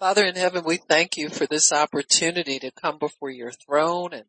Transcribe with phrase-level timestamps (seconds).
[0.00, 4.12] Father in heaven, we thank you for this opportunity to come before your throne.
[4.12, 4.24] And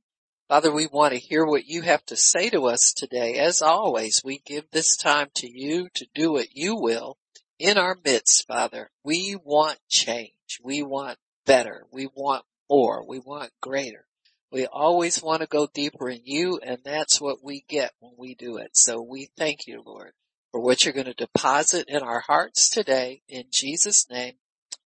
[0.47, 3.39] Father, we want to hear what you have to say to us today.
[3.39, 7.17] As always, we give this time to you to do what you will
[7.57, 8.91] in our midst, Father.
[9.03, 10.59] We want change.
[10.63, 11.87] We want better.
[11.91, 13.03] We want more.
[13.07, 14.05] We want greater.
[14.51, 18.35] We always want to go deeper in you and that's what we get when we
[18.35, 18.71] do it.
[18.73, 20.11] So we thank you, Lord,
[20.51, 24.35] for what you're going to deposit in our hearts today in Jesus name.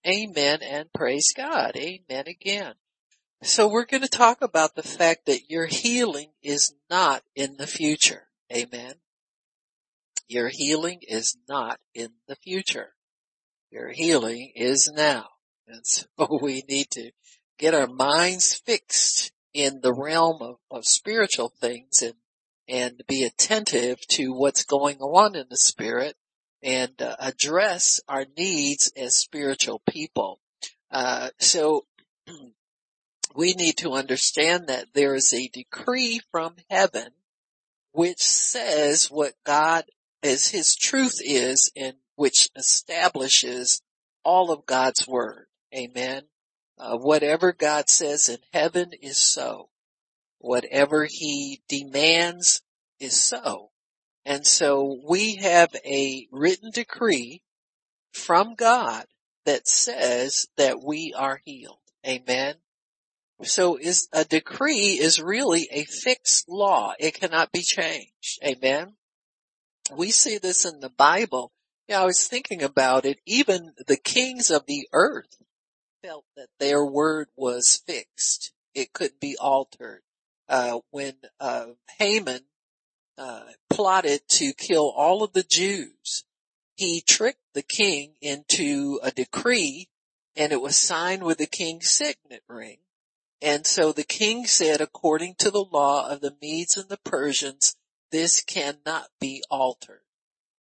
[0.07, 1.77] Amen and praise God.
[1.77, 2.75] Amen again.
[3.43, 7.67] So we're going to talk about the fact that your healing is not in the
[7.67, 8.29] future.
[8.53, 8.95] Amen.
[10.29, 12.95] Your healing is not in the future.
[13.71, 15.27] Your healing is now.
[15.67, 16.07] And so
[16.43, 17.11] we need to
[17.59, 22.15] get our minds fixed in the realm of, of spiritual things and,
[22.69, 26.17] and be attentive to what's going on in the spirit
[26.63, 30.41] and uh, address our needs as spiritual people.
[30.91, 31.85] Uh, so
[33.35, 37.11] we need to understand that there is a decree from heaven
[37.93, 39.85] which says what God
[40.23, 43.81] as his truth is and which establishes
[44.25, 45.47] all of God's word.
[45.75, 46.23] Amen.
[46.77, 49.69] Uh, whatever God says in heaven is so.
[50.39, 52.63] Whatever he demands
[53.01, 53.71] is so.
[54.29, 57.41] And so we have a written decree
[58.13, 59.07] from God
[59.47, 61.79] that says that we are healed.
[62.07, 62.57] Amen.
[63.43, 66.93] So is a decree is really a fixed law.
[67.01, 68.39] It cannot be changed.
[68.45, 68.97] Amen.
[69.97, 71.51] We see this in the Bible.
[71.89, 73.21] Yeah, I was thinking about it.
[73.25, 75.39] Even the kings of the earth
[76.03, 78.53] felt that their word was fixed.
[78.75, 80.03] It could be altered.
[80.51, 81.69] Uh, when, uh,
[81.99, 82.43] Haman
[83.19, 86.25] uh, plotted to kill all of the Jews.
[86.75, 89.89] He tricked the king into a decree
[90.37, 92.79] and it was signed with the king's signet ring.
[93.43, 97.77] And so the king said, according to the law of the Medes and the Persians,
[98.11, 100.03] this cannot be altered.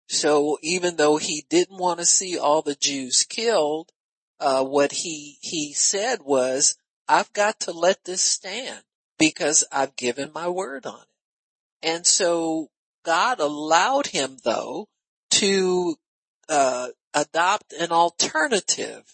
[0.08, 3.92] So even though he didn't want to see all the Jews killed,
[4.38, 6.76] uh, what he, he said was,
[7.08, 8.82] I've got to let this stand
[9.18, 11.15] because I've given my word on it.
[11.82, 12.68] And so
[13.04, 14.88] God allowed him though
[15.32, 15.96] to
[16.48, 19.04] uh, adopt an alternative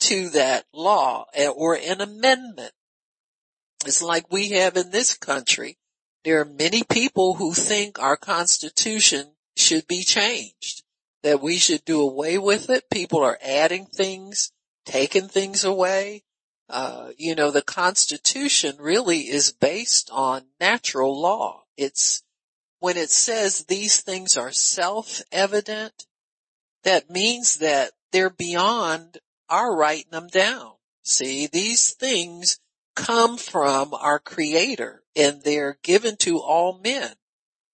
[0.00, 2.72] to that law eh, or an amendment.
[3.84, 5.78] It's like we have in this country.
[6.24, 10.82] There are many people who think our constitution should be changed,
[11.22, 12.90] that we should do away with it.
[12.90, 14.52] People are adding things,
[14.84, 16.24] taking things away.
[16.68, 21.65] Uh, you know, the constitution really is based on natural law.
[21.76, 22.22] It's
[22.78, 26.06] when it says these things are self-evident,
[26.84, 30.72] that means that they're beyond our writing them down.
[31.02, 32.58] See, these things
[32.94, 37.12] come from our creator and they're given to all men.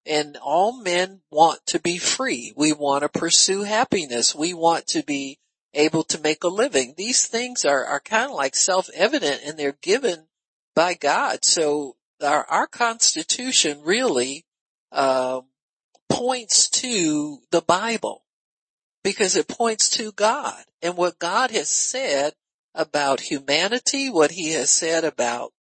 [0.05, 2.53] And all men want to be free.
[2.57, 4.35] We want to pursue happiness.
[4.35, 5.39] We want to be
[5.75, 6.95] able to make a living.
[6.97, 10.27] These things are, are kind of like self-evident and they're given
[10.75, 11.45] by God.
[11.45, 14.45] So our, our Constitution really
[14.91, 15.41] uh,
[16.09, 18.25] points to the Bible
[19.03, 22.35] because it points to God and what God has said
[22.75, 25.53] about humanity, what he has said about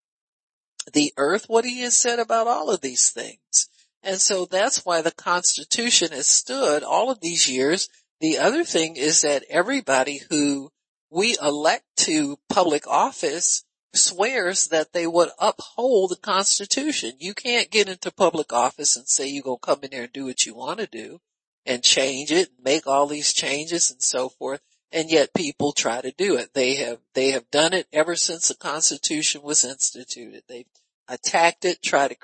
[0.92, 3.68] the earth, what he has said about all of these things.
[4.02, 7.88] And so that's why the Constitution has stood all of these years.
[8.20, 10.70] The other thing is that everybody who
[11.10, 17.12] we elect to public office swears that they would uphold the Constitution.
[17.18, 20.12] You can't get into public office and say you're going to come in there and
[20.12, 21.20] do what you want to do
[21.66, 24.60] and change it, make all these changes and so forth.
[24.92, 26.52] And yet people try to do it.
[26.52, 30.42] They have, they have done it ever since the Constitution was instituted.
[30.48, 30.66] They've
[31.06, 32.16] attacked it, tried to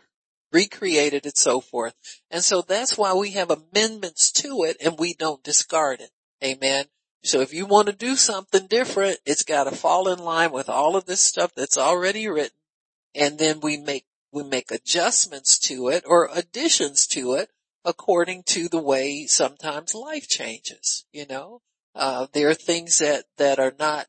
[0.53, 1.95] recreate it and so forth.
[2.31, 6.11] And so that's why we have amendments to it and we don't discard it.
[6.43, 6.87] Amen.
[7.27, 10.69] So if you want to do something different, it's got to fall in line with
[10.69, 12.57] all of this stuff that's already written.
[13.17, 17.51] And then we make, we make adjustments to it or additions to it
[17.85, 21.63] according to the way sometimes life changes, you know?
[21.97, 24.07] Uh, there are things that, that are not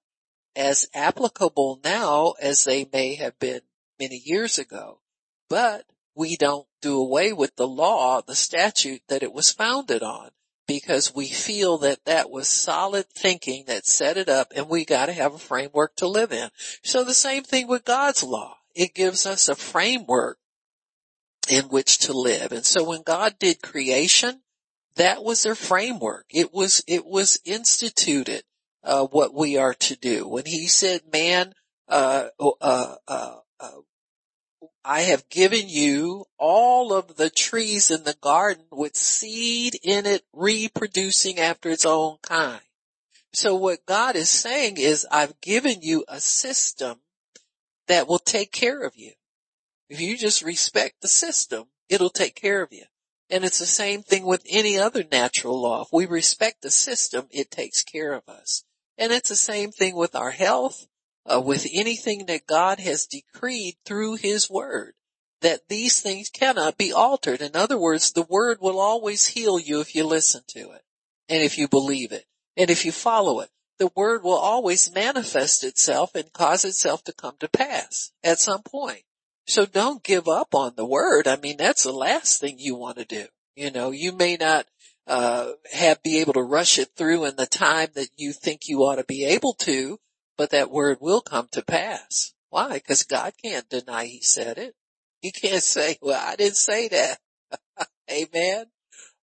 [0.56, 3.62] as applicable now as they may have been
[4.00, 5.00] many years ago,
[5.50, 10.30] but we don't do away with the law, the statute that it was founded on
[10.68, 15.14] because we feel that that was solid thinking that set it up and we gotta
[15.14, 16.50] have a framework to live in.
[16.84, 18.58] So the same thing with God's law.
[18.76, 20.38] It gives us a framework
[21.50, 22.52] in which to live.
[22.52, 24.42] And so when God did creation,
[24.96, 26.26] that was their framework.
[26.30, 28.44] It was, it was instituted.
[28.84, 30.28] uh, what we are to do.
[30.28, 31.54] When he said, man,
[31.90, 33.72] uh, uh, uh, uh,
[34.90, 40.24] I have given you all of the trees in the garden with seed in it
[40.32, 42.62] reproducing after its own kind.
[43.34, 47.02] So what God is saying is I've given you a system
[47.90, 49.12] that will take care of you.
[49.90, 52.86] If you just respect the system, it'll take care of you.
[53.30, 55.82] And it's the same thing with any other natural law.
[55.82, 58.64] If we respect the system, it takes care of us.
[58.98, 60.88] And it's the same thing with our health,
[61.28, 64.94] uh, with anything that God has decreed through his word,
[65.42, 67.42] that these things cannot be altered.
[67.42, 70.82] In other words, the word will always heal you if you listen to it
[71.30, 72.26] and if you believe it
[72.56, 73.50] and if you follow it.
[73.80, 78.64] The word will always manifest itself and cause itself to come to pass at some
[78.64, 79.04] point.
[79.46, 81.28] So don't give up on the word.
[81.28, 83.26] I mean, that's the last thing you want to do.
[83.56, 84.66] You know, you may not,
[85.06, 88.80] uh, have, be able to rush it through in the time that you think you
[88.80, 90.00] ought to be able to,
[90.38, 92.34] but that word will come to pass.
[92.50, 92.74] Why?
[92.74, 94.76] Because God can't deny he said it.
[95.22, 97.20] He can't say, well, I didn't say that.
[98.12, 98.68] Amen.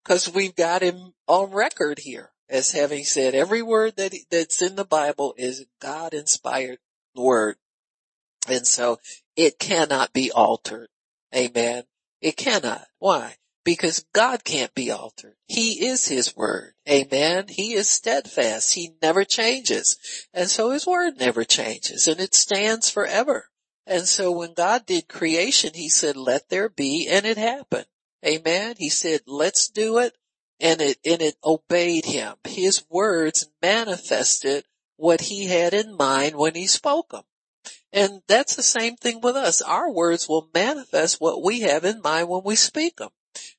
[0.04, 4.74] Cause we've got him on record here as having said every word that, that's in
[4.74, 6.78] the Bible is God inspired
[7.14, 7.56] word.
[8.48, 8.98] And so
[9.36, 10.88] it cannot be altered.
[11.34, 11.84] Amen.
[12.20, 12.86] It cannot.
[12.98, 13.36] Why?
[13.64, 15.34] Because God can't be altered.
[15.46, 16.72] He is His word.
[16.88, 17.46] Amen.
[17.48, 18.74] He is steadfast.
[18.74, 19.96] He never changes.
[20.32, 23.46] And so His word never changes and it stands forever.
[23.86, 27.86] And so when God did creation, He said, let there be and it happened.
[28.26, 28.76] Amen.
[28.78, 30.14] He said, let's do it.
[30.58, 32.34] And it, and it obeyed Him.
[32.44, 34.64] His words manifested
[34.96, 37.22] what He had in mind when He spoke them.
[37.92, 39.62] And that's the same thing with us.
[39.62, 43.10] Our words will manifest what we have in mind when we speak them.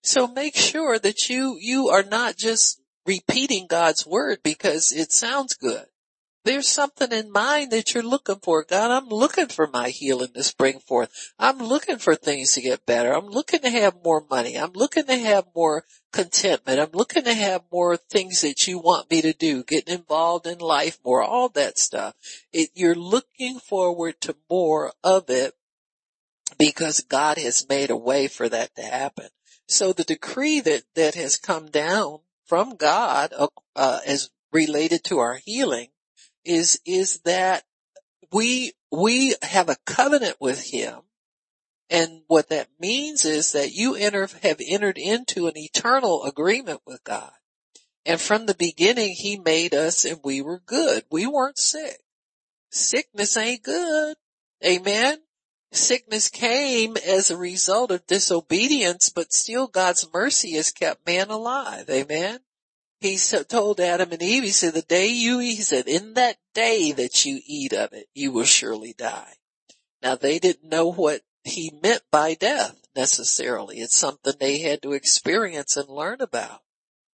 [0.02, 5.54] So make sure that you, you are not just repeating God's word because it sounds
[5.56, 5.86] good
[6.44, 8.64] there's something in mind that you're looking for.
[8.64, 11.34] God, I'm looking for my healing to spring forth.
[11.38, 13.14] I'm looking for things to get better.
[13.14, 14.58] I'm looking to have more money.
[14.58, 16.80] I'm looking to have more contentment.
[16.80, 20.58] I'm looking to have more things that you want me to do, getting involved in
[20.58, 22.16] life more, all that stuff.
[22.52, 25.54] It, you're looking forward to more of it
[26.58, 29.30] because God has made a way for that to happen.
[29.72, 35.20] So the decree that, that has come down from God, uh, uh, as related to
[35.20, 35.88] our healing
[36.44, 37.64] is, is that
[38.34, 41.00] we, we have a covenant with him.
[41.90, 47.04] And what that means is that you enter, have entered into an eternal agreement with
[47.06, 47.32] God.
[48.06, 51.04] And from the beginning, he made us and we were good.
[51.10, 52.00] We weren't sick.
[52.72, 54.16] Sickness ain't good.
[54.66, 55.20] Amen.
[55.72, 61.90] Sickness came as a result of disobedience, but still God's mercy has kept man alive.
[61.90, 62.40] Amen
[63.02, 66.38] he told Adam and Eve, he said, the day you eat, he said, in that
[66.54, 69.34] day that you eat of it, you will surely die.
[70.04, 73.80] Now they didn't know what he meant by death necessarily.
[73.80, 76.62] It's something they had to experience and learn about.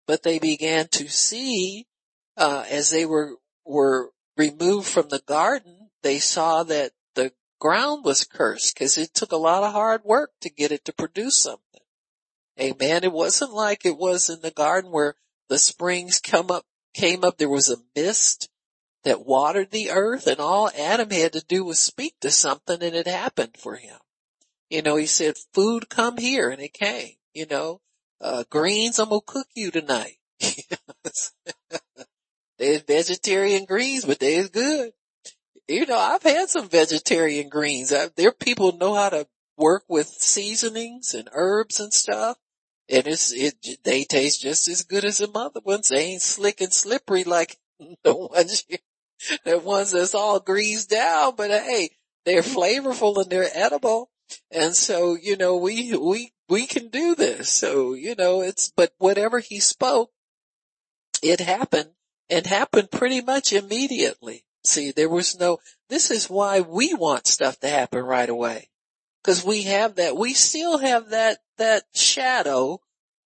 [0.06, 1.86] But they began to see,
[2.36, 3.34] uh, as they were,
[3.64, 6.92] were removed from the garden, they saw that
[7.62, 10.92] ground was cursed because it took a lot of hard work to get it to
[10.92, 11.80] produce something.
[12.60, 13.04] Amen.
[13.04, 15.14] It wasn't like it was in the garden where
[15.48, 18.48] the springs come up, came up, there was a mist
[19.04, 22.96] that watered the earth and all Adam had to do was speak to something and
[22.96, 23.98] it happened for him.
[24.68, 27.80] You know, he said, food come here and it came, you know,
[28.20, 30.16] uh, greens, I'm going to cook you tonight.
[32.58, 34.94] There's vegetarian greens, but they're good.
[35.72, 37.94] You know, I've had some vegetarian greens.
[37.94, 39.26] I, there people know how to
[39.56, 42.36] work with seasonings and herbs and stuff.
[42.90, 45.88] And it's, it, they taste just as good as the other ones.
[45.88, 47.56] They ain't slick and slippery like
[48.04, 48.76] the ones, you,
[49.46, 51.88] the ones that's all greased down, but uh, hey,
[52.26, 52.88] they're mm-hmm.
[52.88, 54.10] flavorful and they're edible.
[54.50, 57.50] And so, you know, we, we, we can do this.
[57.50, 60.10] So, you know, it's, but whatever he spoke,
[61.22, 61.92] it happened
[62.28, 64.44] and happened pretty much immediately.
[64.64, 68.70] See, there was no, this is why we want stuff to happen right away.
[69.24, 72.80] Cause we have that, we still have that, that shadow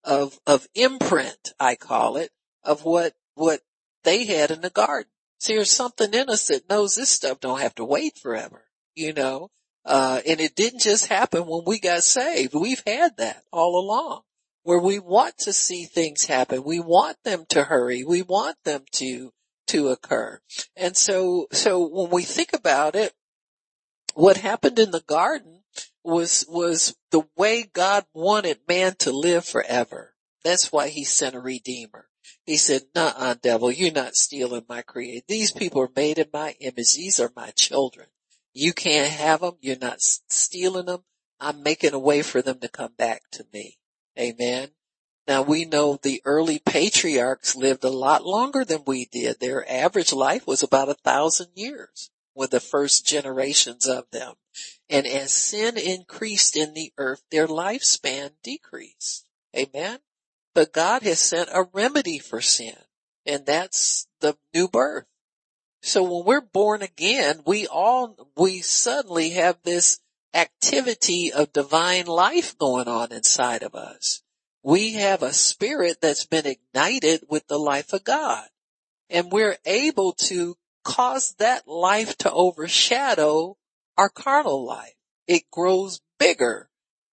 [0.04, 2.30] of, of imprint, I call it,
[2.62, 3.60] of what, what
[4.04, 5.10] they had in the garden.
[5.38, 8.64] See, there's something in us that knows this stuff don't have to wait forever,
[8.94, 9.50] you know?
[9.84, 12.54] Uh, and it didn't just happen when we got saved.
[12.54, 14.22] We've had that all along
[14.66, 16.64] where we want to see things happen.
[16.64, 18.02] We want them to hurry.
[18.02, 19.30] We want them to,
[19.68, 20.40] to occur.
[20.76, 23.12] And so, so when we think about it,
[24.14, 25.62] what happened in the garden
[26.02, 30.14] was, was the way God wanted man to live forever.
[30.44, 32.08] That's why he sent a redeemer.
[32.44, 35.22] He said, nah, devil, you're not stealing my creation.
[35.28, 36.94] These people are made in my image.
[36.94, 38.06] These are my children.
[38.52, 39.56] You can't have them.
[39.60, 41.02] You're not stealing them.
[41.40, 43.78] I'm making a way for them to come back to me.
[44.18, 44.70] Amen.
[45.26, 49.40] Now we know the early patriarchs lived a lot longer than we did.
[49.40, 54.34] Their average life was about a thousand years with the first generations of them.
[54.88, 59.26] And as sin increased in the earth, their lifespan decreased.
[59.56, 59.98] Amen.
[60.54, 62.76] But God has sent a remedy for sin
[63.26, 65.04] and that's the new birth.
[65.82, 70.00] So when we're born again, we all, we suddenly have this
[70.32, 74.22] activity of divine life going on inside of us.
[74.66, 78.48] We have a spirit that's been ignited with the life of God
[79.08, 83.58] and we're able to cause that life to overshadow
[83.96, 84.96] our carnal life.
[85.28, 86.68] It grows bigger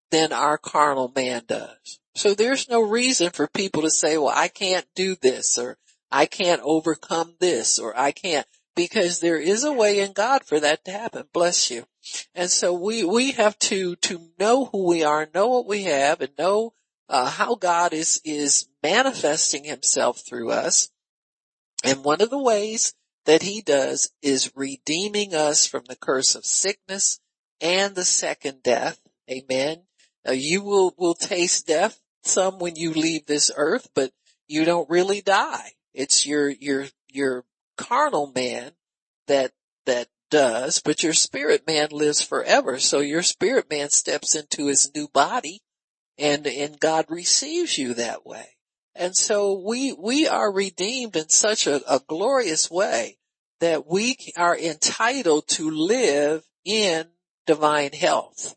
[0.10, 2.00] than our carnal man does.
[2.16, 5.78] So there's no reason for people to say, well, I can't do this or
[6.12, 10.60] I can't overcome this or I can't because there is a way in God for
[10.60, 11.26] that to happen.
[11.32, 11.86] Bless you.
[12.34, 16.20] And so we, we have to, to know who we are, know what we have
[16.20, 16.74] and know
[17.14, 20.90] uh, how God is, is manifesting himself through us.
[21.84, 26.44] And one of the ways that he does is redeeming us from the curse of
[26.44, 27.20] sickness
[27.62, 29.00] and the second death.
[29.30, 29.84] Amen.
[30.28, 34.12] Uh, you will, will taste death some when you leave this earth, but
[34.48, 35.74] you don't really die.
[35.94, 37.46] It's your, your, your
[37.78, 38.72] carnal man
[39.28, 39.52] that,
[39.86, 42.80] that does, but your spirit man lives forever.
[42.80, 45.62] So your spirit man steps into his new body
[46.18, 48.46] and, and God receives you that way.
[48.96, 53.18] And so we, we are redeemed in such a, a glorious way
[53.60, 57.08] that we are entitled to live in
[57.46, 58.56] divine health.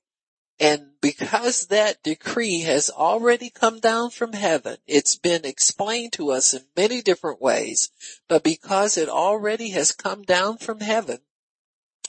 [0.59, 6.55] And because that decree has already come down from heaven, it's been explained to us
[6.55, 7.91] in many different ways,
[8.27, 11.19] but because it already has come down from heaven,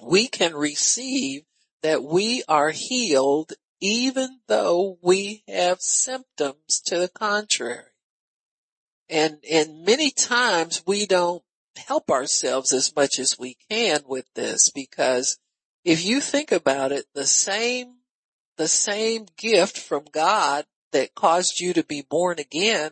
[0.01, 1.44] we can receive
[1.82, 7.91] that we are healed even though we have symptoms to the contrary.
[9.10, 11.43] And, and many times we don't
[11.77, 15.38] help ourselves as much as we can with this because
[15.86, 17.98] if you think about it, the same,
[18.57, 22.91] the same gift from God that caused you to be born again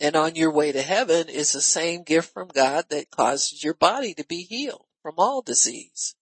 [0.00, 3.74] and on your way to heaven is the same gift from God that causes your
[3.74, 6.14] body to be healed from all disease.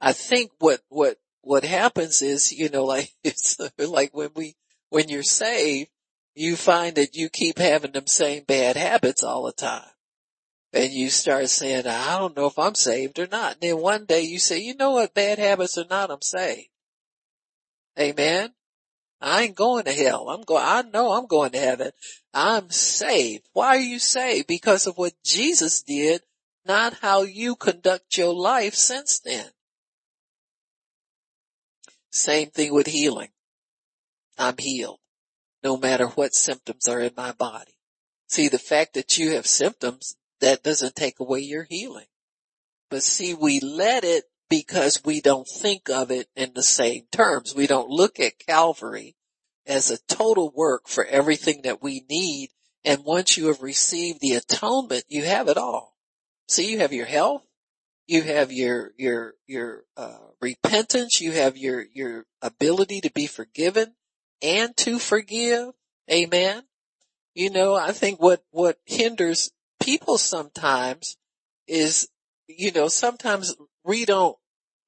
[0.00, 4.56] I think what, what, what happens is, you know, like it's like when we,
[4.90, 5.90] when you're saved,
[6.34, 9.90] you find that you keep having them same bad habits all the time.
[10.72, 13.54] And you start saying, I don't know if I'm saved or not.
[13.54, 16.68] And then one day you say, you know what, bad habits or not, I'm saved.
[17.98, 18.52] Amen.
[19.20, 20.28] I ain't going to hell.
[20.28, 21.90] I'm going, I know I'm going to heaven.
[22.32, 23.48] I'm saved.
[23.52, 24.46] Why are you saved?
[24.46, 26.22] Because of what Jesus did,
[26.64, 29.46] not how you conduct your life since then.
[32.18, 33.28] Same thing with healing.
[34.36, 34.98] I'm healed
[35.62, 37.76] no matter what symptoms are in my body.
[38.28, 42.06] See, the fact that you have symptoms, that doesn't take away your healing.
[42.90, 47.54] But see, we let it because we don't think of it in the same terms.
[47.54, 49.16] We don't look at Calvary
[49.66, 52.50] as a total work for everything that we need.
[52.84, 55.96] And once you have received the atonement, you have it all.
[56.46, 57.42] See, you have your health,
[58.06, 63.94] you have your, your, your, uh, repentance, you have your, your ability to be forgiven,
[64.42, 65.70] and to forgive.
[66.10, 66.62] Amen.
[67.34, 71.16] You know, I think what, what hinders people sometimes
[71.66, 72.08] is,
[72.46, 73.54] you know, sometimes
[73.84, 74.36] we don't,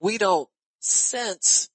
[0.00, 0.48] we don't
[0.80, 1.68] sense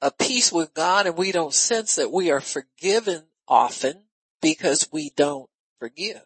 [0.00, 4.04] a peace with God and we don't sense that we are forgiven often
[4.40, 5.48] because we don't
[5.78, 6.22] forgive.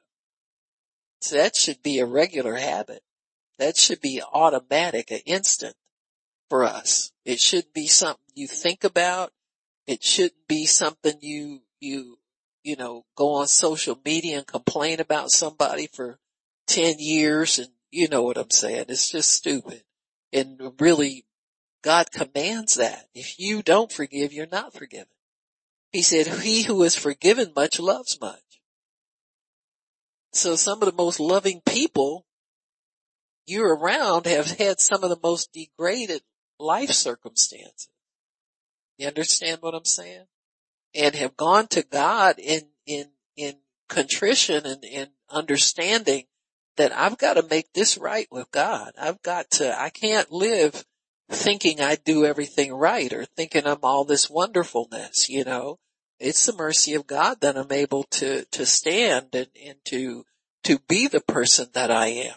[1.21, 3.03] So that should be a regular habit.
[3.59, 5.75] That should be automatic, an instant
[6.49, 7.13] for us.
[7.25, 9.33] It should be something you think about.
[9.87, 12.19] It shouldn't be something you, you,
[12.63, 16.19] you know, go on social media and complain about somebody for
[16.69, 18.87] 10 years and you know what I'm saying.
[18.89, 19.83] It's just stupid.
[20.33, 21.25] And really,
[21.83, 23.07] God commands that.
[23.15, 25.07] If you don't forgive, you're not forgiven.
[25.93, 28.61] He said, he who is forgiven much loves much.
[30.33, 32.27] So some of the most loving people
[33.47, 36.21] you're around have had some of the most degraded
[36.59, 37.89] life circumstances.
[38.97, 40.27] You understand what I'm saying?
[40.95, 43.55] And have gone to God in, in, in
[43.89, 46.25] contrition and, and understanding
[46.77, 48.93] that I've got to make this right with God.
[49.01, 50.85] I've got to, I can't live
[51.31, 55.79] thinking I do everything right or thinking I'm all this wonderfulness, you know.
[56.19, 60.25] it's the mercy of God that I'm able to, to stand and, and to,
[60.65, 62.35] to be the person that I am.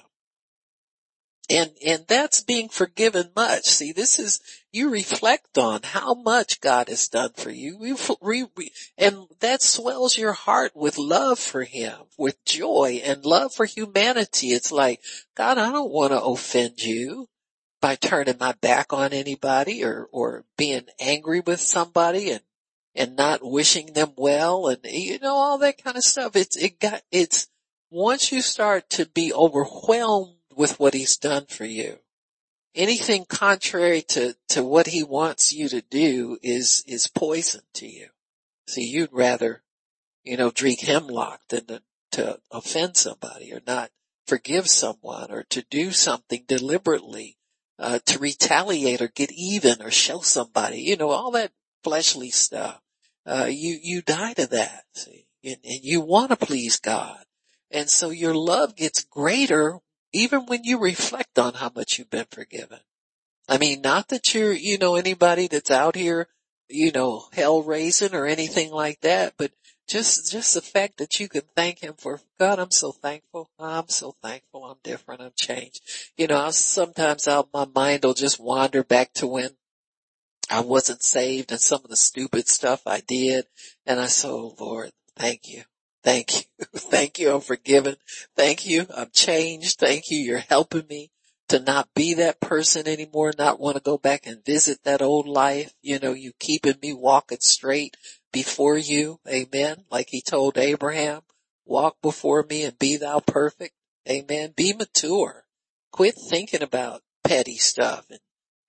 [1.51, 3.65] And, and that's being forgiven much.
[3.65, 4.39] See, this is,
[4.71, 7.77] you reflect on how much God has done for you.
[7.77, 7.93] We,
[8.55, 13.65] we, and that swells your heart with love for Him, with joy and love for
[13.65, 14.47] humanity.
[14.49, 15.01] It's like,
[15.35, 17.27] God, I don't want to offend you
[17.81, 22.41] by turning my back on anybody or, or being angry with somebody and,
[22.95, 26.35] and not wishing them well and, you know, all that kind of stuff.
[26.35, 27.47] It's, it got, it's,
[27.89, 31.99] once you start to be overwhelmed with what he's done for you,
[32.75, 38.07] anything contrary to, to what he wants you to do is, is poison to you.
[38.67, 39.63] See, you'd rather,
[40.23, 41.81] you know, drink hemlock than to,
[42.13, 43.91] to offend somebody or not
[44.27, 47.37] forgive someone or to do something deliberately,
[47.79, 51.51] uh, to retaliate or get even or show somebody, you know, all that
[51.83, 52.79] fleshly stuff.
[53.25, 57.23] Uh, you, you die to that, see, and, and you want to please God.
[57.69, 59.79] And so your love gets greater
[60.13, 62.79] even when you reflect on how much you've been forgiven.
[63.47, 66.27] I mean, not that you're, you know, anybody that's out here,
[66.69, 69.51] you know, hell raising or anything like that, but
[69.87, 73.49] just, just the fact that you can thank him for, God, I'm so thankful.
[73.59, 74.63] I'm so thankful.
[74.63, 75.21] I'm different.
[75.21, 75.81] I'm changed.
[76.17, 79.49] You know, I'll, sometimes I'll, my mind will just wander back to when
[80.49, 83.47] I wasn't saved and some of the stupid stuff I did.
[83.85, 85.63] And I said, oh Lord, thank you.
[86.03, 86.65] Thank you.
[86.75, 87.33] Thank you.
[87.33, 87.95] I'm forgiven.
[88.35, 88.87] Thank you.
[88.95, 89.79] I'm changed.
[89.79, 90.17] Thank you.
[90.19, 91.11] You're helping me
[91.49, 95.27] to not be that person anymore, not want to go back and visit that old
[95.27, 95.73] life.
[95.81, 97.97] You know, you keeping me walking straight
[98.31, 99.19] before you.
[99.27, 99.83] Amen.
[99.91, 101.21] Like he told Abraham,
[101.65, 103.73] walk before me and be thou perfect.
[104.09, 104.53] Amen.
[104.55, 105.43] Be mature.
[105.91, 108.19] Quit thinking about petty stuff and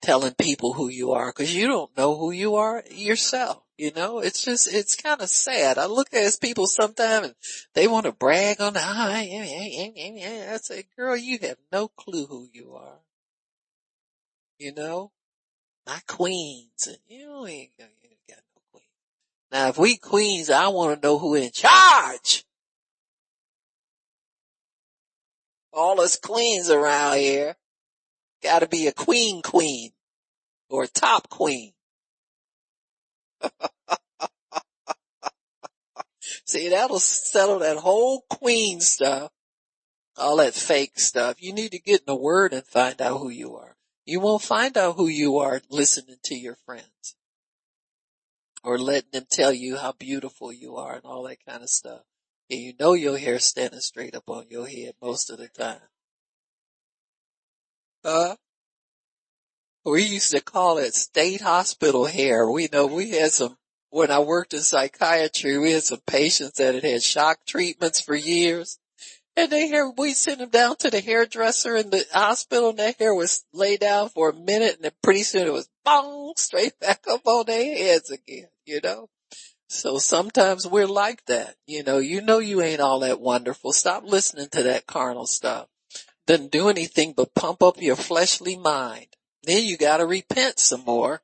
[0.01, 3.62] telling people who you are because you don't know who you are yourself.
[3.77, 5.77] You know, it's just, it's kind of sad.
[5.77, 7.35] I look at people sometimes and
[7.73, 10.51] they want to brag on ah, the, yeah, yeah.
[10.53, 12.99] I say, girl, you have no clue who you are.
[14.59, 15.11] You know,
[15.87, 18.87] my queens and you ain't, you ain't got no queens.
[19.51, 22.45] Now if we queens, I want to know who in charge.
[25.73, 27.55] All us queens around here
[28.43, 29.91] gotta be a queen queen
[30.69, 31.73] or a top queen.
[36.45, 39.31] See, that'll settle that whole queen stuff,
[40.17, 41.41] all that fake stuff.
[41.41, 43.75] You need to get in the word and find out who you are.
[44.05, 47.15] You won't find out who you are listening to your friends
[48.63, 52.01] or letting them tell you how beautiful you are and all that kind of stuff.
[52.49, 55.79] And you know your hair standing straight up on your head most of the time.
[58.03, 58.35] Huh?
[59.85, 62.49] We used to call it state hospital hair.
[62.49, 63.57] We know we had some,
[63.89, 68.15] when I worked in psychiatry, we had some patients that had had shock treatments for
[68.15, 68.79] years.
[69.35, 72.93] And they hair, we sent them down to the hairdresser in the hospital and their
[72.97, 76.79] hair was laid down for a minute and then pretty soon it was bong straight
[76.79, 79.09] back up on their heads again, you know?
[79.67, 81.55] So sometimes we're like that.
[81.65, 83.73] You know, you know you ain't all that wonderful.
[83.73, 85.67] Stop listening to that carnal stuff.
[86.27, 89.07] Doesn't do anything but pump up your fleshly mind.
[89.43, 91.21] Then you gotta repent some more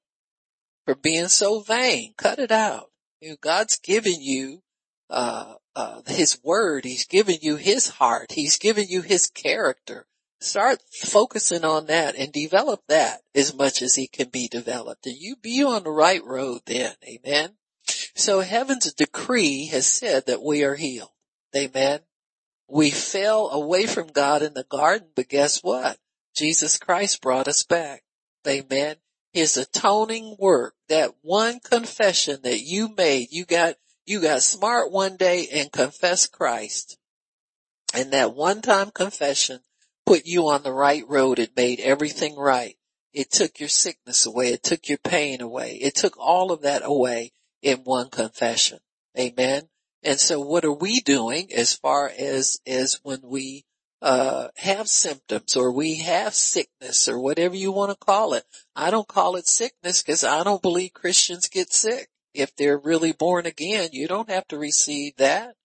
[0.86, 2.14] for being so vain.
[2.18, 2.92] Cut it out.
[3.22, 4.62] You know, God's given you,
[5.10, 6.86] uh, uh, His word.
[6.86, 8.32] He's given you His heart.
[8.32, 10.06] He's given you His character.
[10.42, 15.06] Start focusing on that and develop that as much as it can be developed.
[15.06, 16.94] And you be on the right road then.
[17.04, 17.56] Amen.
[18.16, 21.12] So heaven's decree has said that we are healed.
[21.56, 22.00] Amen.
[22.70, 25.98] We fell away from God in the garden, but guess what?
[26.36, 28.04] Jesus Christ brought us back.
[28.48, 28.96] Amen.
[29.34, 33.76] His atoning work, that one confession that you made, you got,
[34.06, 36.98] you got smart one day and confessed Christ.
[37.94, 39.62] And that one time confession
[40.06, 41.40] put you on the right road.
[41.40, 42.76] It made everything right.
[43.14, 44.54] It took your sickness away.
[44.54, 45.76] It took your pain away.
[45.76, 48.80] It took all of that away in one confession.
[49.18, 49.70] Amen.
[50.04, 53.66] And so what are we doing as far as, as when we
[54.02, 58.44] uh, have symptoms or we have sickness or whatever you want to call it.
[58.76, 62.10] I don't call it sickness because I don't believe Christians get sick.
[62.34, 65.56] If they're really born again, you don't have to receive that.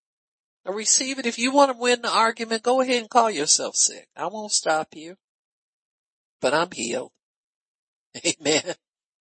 [0.65, 1.27] Or receive it.
[1.27, 4.09] If you want to win the argument, go ahead and call yourself sick.
[4.17, 5.17] I won't stop you.
[6.41, 7.13] But I'm healed.
[8.27, 8.75] Amen.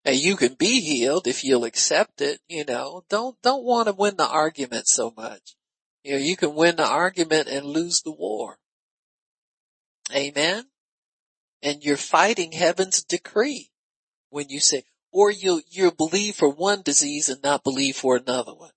[0.05, 3.03] And you can be healed if you'll accept it, you know.
[3.09, 5.55] Don't, don't want to win the argument so much.
[6.03, 8.57] You know, you can win the argument and lose the war.
[10.13, 10.65] Amen.
[11.61, 13.71] And you're fighting heaven's decree
[14.29, 18.53] when you say, or you, you believe for one disease and not believe for another
[18.53, 18.71] one.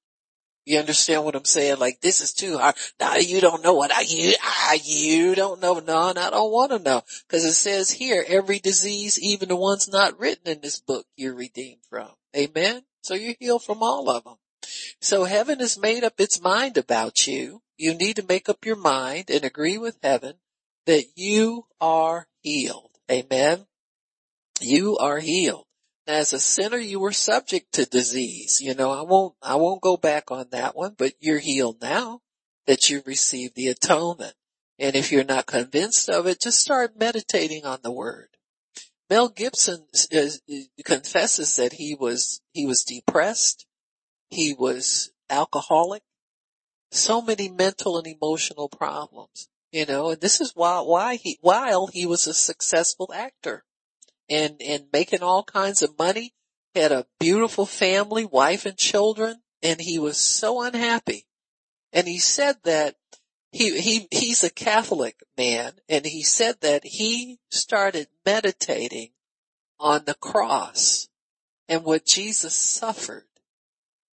[0.66, 1.78] You understand what I'm saying?
[1.78, 2.74] Like this is too hard.
[2.98, 5.78] Now you don't know what I, you, I, you don't know.
[5.78, 7.02] No, and I don't want to know.
[7.28, 11.34] Cause it says here, every disease, even the ones not written in this book, you're
[11.34, 12.10] redeemed from.
[12.36, 12.82] Amen.
[13.02, 14.36] So you're healed from all of them.
[15.00, 17.62] So heaven has made up its mind about you.
[17.76, 20.34] You need to make up your mind and agree with heaven
[20.86, 22.90] that you are healed.
[23.10, 23.66] Amen.
[24.60, 25.66] You are healed
[26.06, 28.60] as a sinner, you were subject to disease.
[28.60, 32.20] You know, I won't, I won't go back on that one, but you're healed now
[32.66, 34.34] that you received the atonement.
[34.78, 38.28] And if you're not convinced of it, just start meditating on the word.
[39.08, 39.86] Mel Gibson
[40.84, 43.66] confesses that he was, he was depressed.
[44.28, 46.02] He was alcoholic.
[46.90, 51.86] So many mental and emotional problems, you know, and this is why, why he, while
[51.86, 53.64] he was a successful actor
[54.28, 56.34] and, and making all kinds of money,
[56.74, 61.26] had a beautiful family, wife and children, and he was so unhappy.
[61.92, 62.96] And he said that
[63.52, 69.10] he, he, he's a Catholic man and he said that he started meditating
[69.80, 71.08] on the cross
[71.68, 73.24] and what Jesus suffered.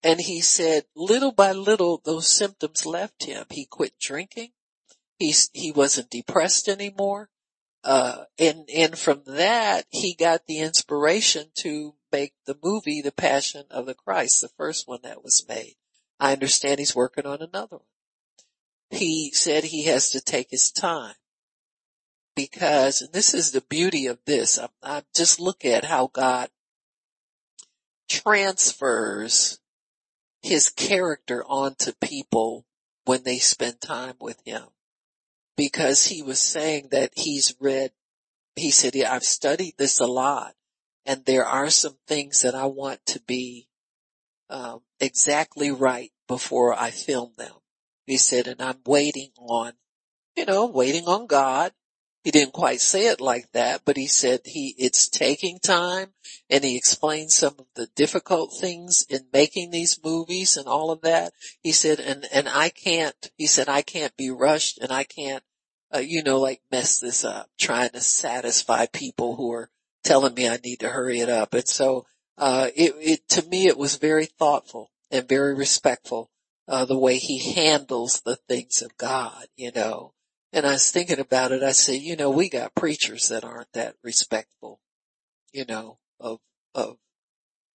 [0.01, 3.45] And he said little by little those symptoms left him.
[3.49, 4.51] He quit drinking.
[5.17, 7.29] He's, he wasn't depressed anymore.
[7.83, 13.65] Uh, and, and from that, he got the inspiration to make the movie, The Passion
[13.69, 15.75] of the Christ, the first one that was made.
[16.19, 17.85] I understand he's working on another one.
[18.89, 21.15] He said he has to take his time
[22.35, 26.49] because, and this is the beauty of this, I, I just look at how God
[28.07, 29.59] transfers
[30.41, 32.65] his character onto people
[33.05, 34.63] when they spend time with him
[35.55, 37.91] because he was saying that he's read,
[38.55, 40.53] he said, yeah, I've studied this a lot
[41.05, 43.67] and there are some things that I want to be
[44.49, 47.53] um, exactly right before I film them.
[48.05, 49.73] He said, and I'm waiting on,
[50.35, 51.71] you know, waiting on God
[52.23, 56.13] he didn't quite say it like that, but he said he, it's taking time
[56.49, 61.01] and he explained some of the difficult things in making these movies and all of
[61.01, 61.33] that.
[61.61, 65.43] He said, and, and I can't, he said, I can't be rushed and I can't,
[65.93, 69.69] uh, you know, like mess this up trying to satisfy people who are
[70.03, 71.53] telling me I need to hurry it up.
[71.53, 72.05] And so,
[72.37, 76.31] uh, it, it, to me, it was very thoughtful and very respectful,
[76.69, 80.13] uh, the way he handles the things of God, you know.
[80.53, 81.63] And I was thinking about it.
[81.63, 84.79] I said, you know, we got preachers that aren't that respectful,
[85.51, 86.39] you know, of,
[86.75, 86.97] of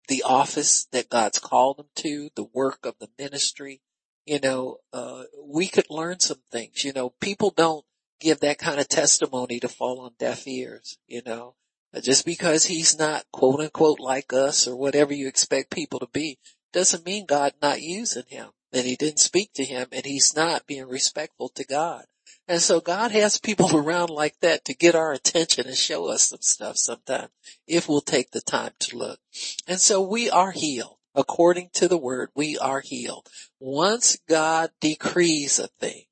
[0.07, 3.83] the office that God's called them to, the work of the ministry.
[4.27, 6.85] You know, uh, we could learn some things.
[6.85, 7.85] You know, people don't
[8.21, 11.57] give that kind of testimony to fall on deaf ears, you know.
[12.01, 16.39] Just because he's not quote unquote like us or whatever you expect people to be
[16.73, 20.67] doesn't mean God not using him and he didn't speak to him and he's not
[20.67, 22.05] being respectful to God.
[22.49, 26.31] And so God has people around like that to get our attention and show us
[26.31, 27.31] some stuff sometimes
[27.67, 29.21] if we'll take the time to look.
[29.67, 30.97] And so we are healed.
[31.15, 33.29] According to the word, we are healed.
[33.59, 36.05] Once God decrees a thing,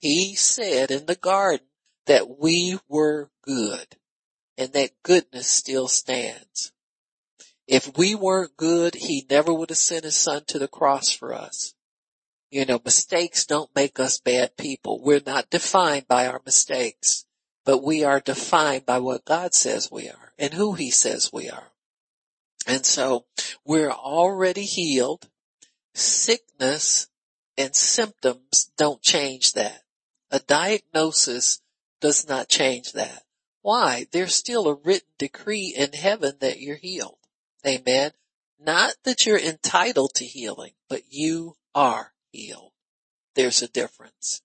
[0.00, 1.66] he said in the garden
[2.06, 3.96] that we were good
[4.56, 6.72] and that goodness still stands.
[7.68, 11.32] If we weren't good, he never would have sent his son to the cross for
[11.32, 11.74] us.
[12.50, 15.00] You know, mistakes don't make us bad people.
[15.02, 17.26] We're not defined by our mistakes,
[17.64, 21.50] but we are defined by what God says we are and who he says we
[21.50, 21.72] are.
[22.66, 23.26] And so
[23.64, 25.28] we're already healed.
[25.94, 27.08] Sickness
[27.58, 29.82] and symptoms don't change that.
[30.30, 31.60] A diagnosis
[32.00, 33.24] does not change that.
[33.60, 34.06] Why?
[34.12, 37.18] There's still a written decree in heaven that you're healed.
[37.66, 38.12] Amen.
[38.58, 42.72] Not that you're entitled to healing, but you are healed.
[43.34, 44.42] There's a difference.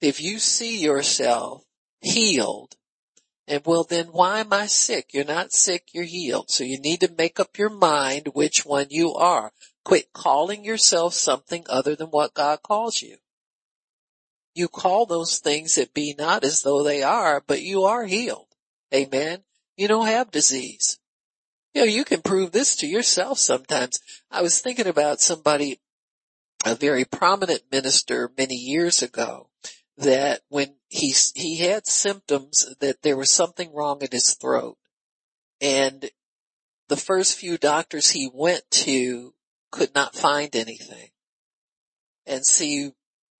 [0.00, 1.64] If you see yourself
[2.00, 2.76] healed,
[3.46, 5.12] and well then why am I sick?
[5.12, 6.50] You're not sick, you're healed.
[6.50, 9.52] So you need to make up your mind which one you are.
[9.84, 13.16] Quit calling yourself something other than what God calls you.
[14.54, 18.48] You call those things that be not as though they are, but you are healed.
[18.94, 19.42] Amen.
[19.76, 20.98] You don't have disease.
[21.74, 24.00] You know, you can prove this to yourself sometimes.
[24.30, 25.80] I was thinking about somebody
[26.64, 29.48] a very prominent minister many years ago
[29.96, 34.76] that when he, he had symptoms that there was something wrong in his throat
[35.60, 36.10] and
[36.88, 39.34] the first few doctors he went to
[39.70, 41.10] could not find anything.
[42.26, 42.92] And see,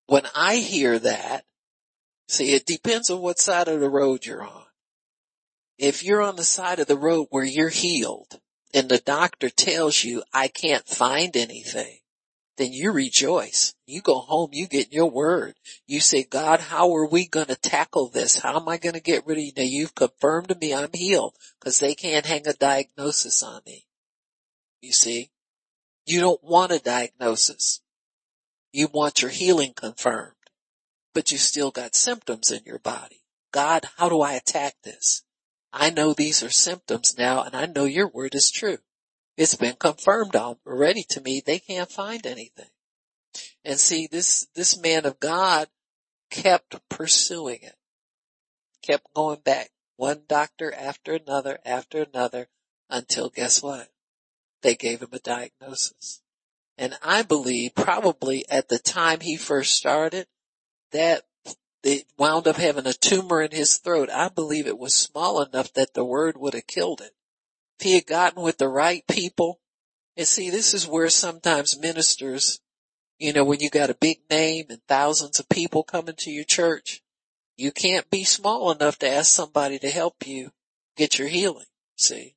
[0.06, 1.44] when I hear that,
[2.28, 4.64] see, it depends on what side of the road you're on.
[5.78, 8.38] If you're on the side of the road where you're healed
[8.74, 11.98] and the doctor tells you, I can't find anything,
[12.60, 13.74] then you rejoice.
[13.86, 15.54] You go home, you get your word.
[15.86, 18.38] You say, God, how are we going to tackle this?
[18.38, 19.52] How am I going to get rid of you?
[19.56, 23.86] Now you've confirmed to me I'm healed because they can't hang a diagnosis on me.
[24.82, 25.30] You see,
[26.06, 27.80] you don't want a diagnosis.
[28.72, 30.34] You want your healing confirmed,
[31.14, 33.22] but you still got symptoms in your body.
[33.52, 35.22] God, how do I attack this?
[35.72, 38.78] I know these are symptoms now and I know your word is true.
[39.40, 41.40] It's been confirmed already to me.
[41.40, 42.68] They can't find anything.
[43.64, 45.68] And see, this, this man of God
[46.30, 47.76] kept pursuing it,
[48.82, 52.48] kept going back one doctor after another after another
[52.90, 53.88] until guess what?
[54.60, 56.20] They gave him a diagnosis.
[56.76, 60.26] And I believe probably at the time he first started
[60.92, 61.22] that
[61.82, 64.10] they wound up having a tumor in his throat.
[64.10, 67.14] I believe it was small enough that the word would have killed it
[67.80, 69.58] if he had gotten with the right people,
[70.14, 72.60] and see, this is where sometimes ministers,
[73.18, 76.44] you know, when you got a big name and thousands of people coming to your
[76.44, 77.00] church,
[77.56, 80.50] you can't be small enough to ask somebody to help you
[80.94, 81.64] get your healing,
[81.96, 82.34] see?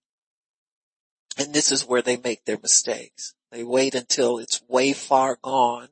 [1.37, 3.33] And this is where they make their mistakes.
[3.51, 5.89] They wait until it's way far gone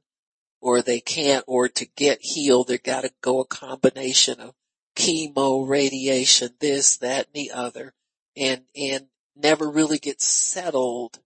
[0.62, 4.54] or they can't, or to get healed, they gotta go a combination of
[4.96, 7.94] chemo, radiation, this, that, and the other.
[8.38, 9.08] And, and
[9.42, 11.20] never really get settled.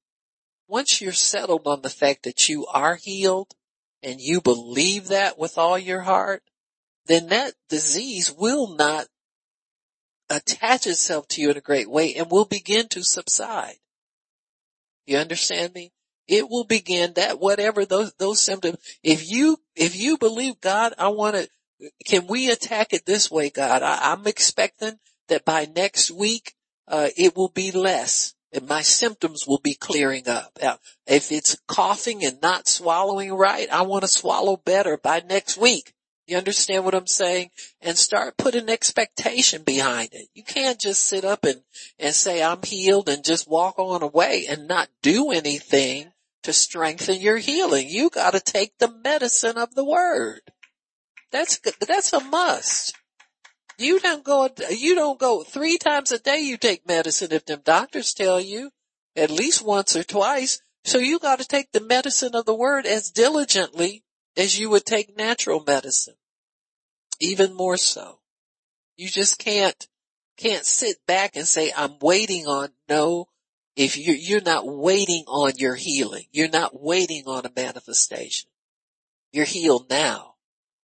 [0.68, 3.54] Once you're settled on the fact that you are healed
[4.02, 6.44] and you believe that with all your heart,
[7.06, 9.08] then that disease will not
[10.30, 13.76] attach itself to you in a great way and will begin to subside.
[15.06, 15.92] You understand me?
[16.28, 21.10] It will begin that whatever those, those symptoms, if you, if you believe God, I
[21.10, 21.50] want to,
[22.06, 23.84] can we attack it this way, God?
[23.84, 24.98] I, I'm expecting
[25.28, 26.55] that by next week,
[26.88, 30.58] uh, it will be less and my symptoms will be clearing up.
[30.62, 35.58] Now, if it's coughing and not swallowing right, I want to swallow better by next
[35.58, 35.94] week.
[36.26, 37.52] You understand what I'm saying?
[37.82, 40.30] And start putting expectation behind it.
[40.34, 41.62] You can't just sit up and,
[42.00, 46.12] and say I'm healed and just walk on away and not do anything
[46.44, 47.90] to strengthen your healing.
[47.90, 50.42] You gotta take the medicine of the word.
[51.32, 52.96] That's, that's a must.
[53.78, 57.62] You don't go, you don't go three times a day you take medicine if them
[57.64, 58.72] doctors tell you
[59.16, 60.62] at least once or twice.
[60.86, 64.04] So you got to take the medicine of the word as diligently
[64.38, 66.16] as you would take natural medicine.
[67.20, 68.20] Even more so.
[68.96, 69.88] You just can't,
[70.38, 73.28] can't sit back and say, I'm waiting on, no,
[73.76, 78.50] if you're, you're not waiting on your healing, you're not waiting on a manifestation.
[79.32, 80.36] You're healed now.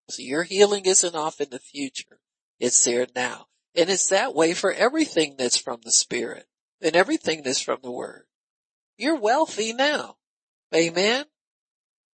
[0.09, 2.18] So your healing isn't off in the future.
[2.60, 3.46] It's there now.
[3.74, 6.46] And it's that way for everything that's from the Spirit
[6.80, 8.24] and everything that's from the Word.
[8.96, 10.16] You're wealthy now.
[10.74, 11.24] Amen.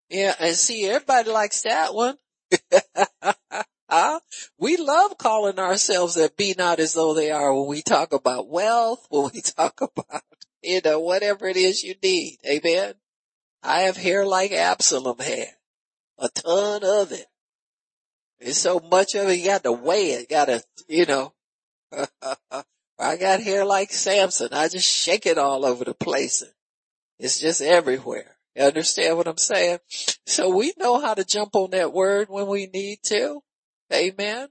[0.10, 2.17] Yeah, and see, everybody likes that one.
[4.58, 8.49] we love calling ourselves that be not as though they are when we talk about
[8.49, 10.23] wealth, when we talk about,
[10.62, 12.39] you know, whatever it is you need.
[12.45, 12.95] Amen.
[13.63, 15.49] I have hair like Absalom had.
[16.17, 17.25] A ton of it.
[18.41, 21.34] There's so much of it, you got to weigh it, got to, you know.
[22.99, 24.49] I got hair like Samson.
[24.51, 26.43] I just shake it all over the place.
[27.19, 28.38] It's just everywhere.
[28.56, 29.80] You understand what I'm saying?
[30.25, 33.41] So we know how to jump on that word when we need to.
[33.93, 34.49] Amen.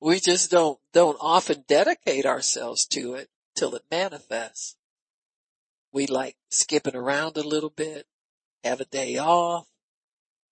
[0.00, 4.76] We just don't, don't often dedicate ourselves to it till it manifests.
[5.92, 8.06] We like skipping around a little bit,
[8.62, 9.66] have a day off,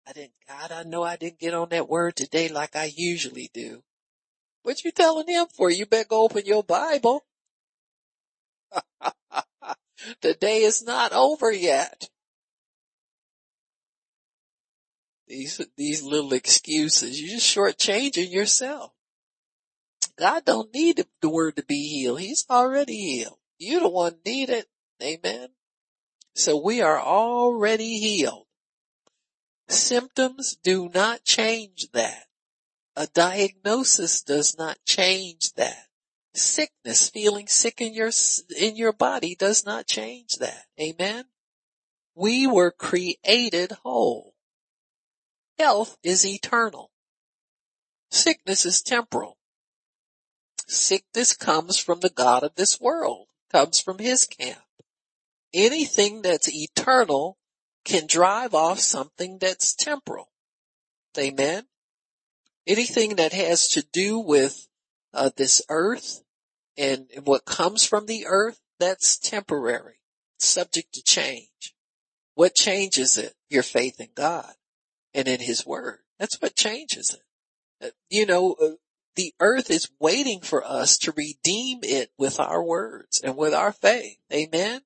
[0.07, 3.51] I didn't, God, I know I didn't get on that word today like I usually
[3.55, 3.83] do.
[4.63, 5.71] What you telling him for?
[5.71, 7.25] You better go open your Bible.
[10.21, 12.09] the day is not over yet.
[15.27, 18.93] These, these little excuses, you're just shortchanging yourself.
[20.19, 22.21] God don't need the word to be healed.
[22.21, 23.39] He's already healed.
[23.59, 24.67] You the one need it.
[25.03, 25.49] Amen.
[26.35, 28.47] So we are already healed.
[29.69, 32.25] Symptoms do not change that.
[32.97, 35.87] A diagnosis does not change that.
[36.35, 38.11] Sickness, feeling sick in your,
[38.59, 40.65] in your body does not change that.
[40.81, 41.25] Amen.
[42.15, 44.35] We were created whole.
[45.59, 46.91] Health is eternal.
[48.11, 49.39] Sickness is temporal.
[50.67, 54.63] Sickness comes from the God of this world, comes from his camp.
[55.53, 57.39] Anything that's eternal
[57.85, 60.29] can drive off something that's temporal.
[61.19, 61.65] Amen.
[62.67, 64.69] Anything that has to do with
[65.13, 66.23] uh, this earth
[66.77, 70.01] and what comes from the earth, that's temporary,
[70.39, 71.75] subject to change.
[72.35, 73.35] What changes it?
[73.49, 74.53] Your faith in God
[75.13, 76.01] and in his word.
[76.19, 77.87] That's what changes it.
[77.87, 78.71] Uh, you know, uh,
[79.15, 83.73] the earth is waiting for us to redeem it with our words and with our
[83.73, 84.17] faith.
[84.33, 84.81] Amen.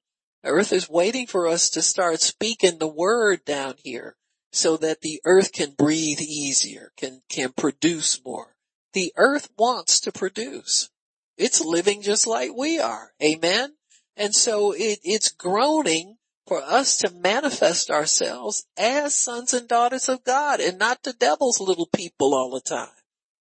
[0.49, 4.17] Earth is waiting for us to start speaking the word down here
[4.53, 8.57] so that the earth can breathe easier, can, can produce more.
[8.95, 10.91] The earth wants to produce.
[11.37, 13.13] It's living just like we are.
[13.23, 13.75] Amen.
[14.17, 20.25] And so it, it's groaning for us to manifest ourselves as sons and daughters of
[20.25, 22.89] God and not the devil's little people all the time.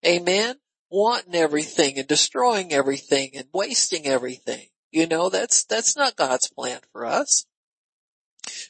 [0.05, 0.57] Amen.
[0.91, 4.67] Wanting everything and destroying everything and wasting everything.
[4.91, 7.45] You know, that's, that's not God's plan for us.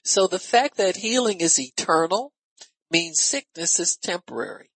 [0.04, 2.34] So the fact that healing is eternal
[2.90, 4.72] means sickness is temporary.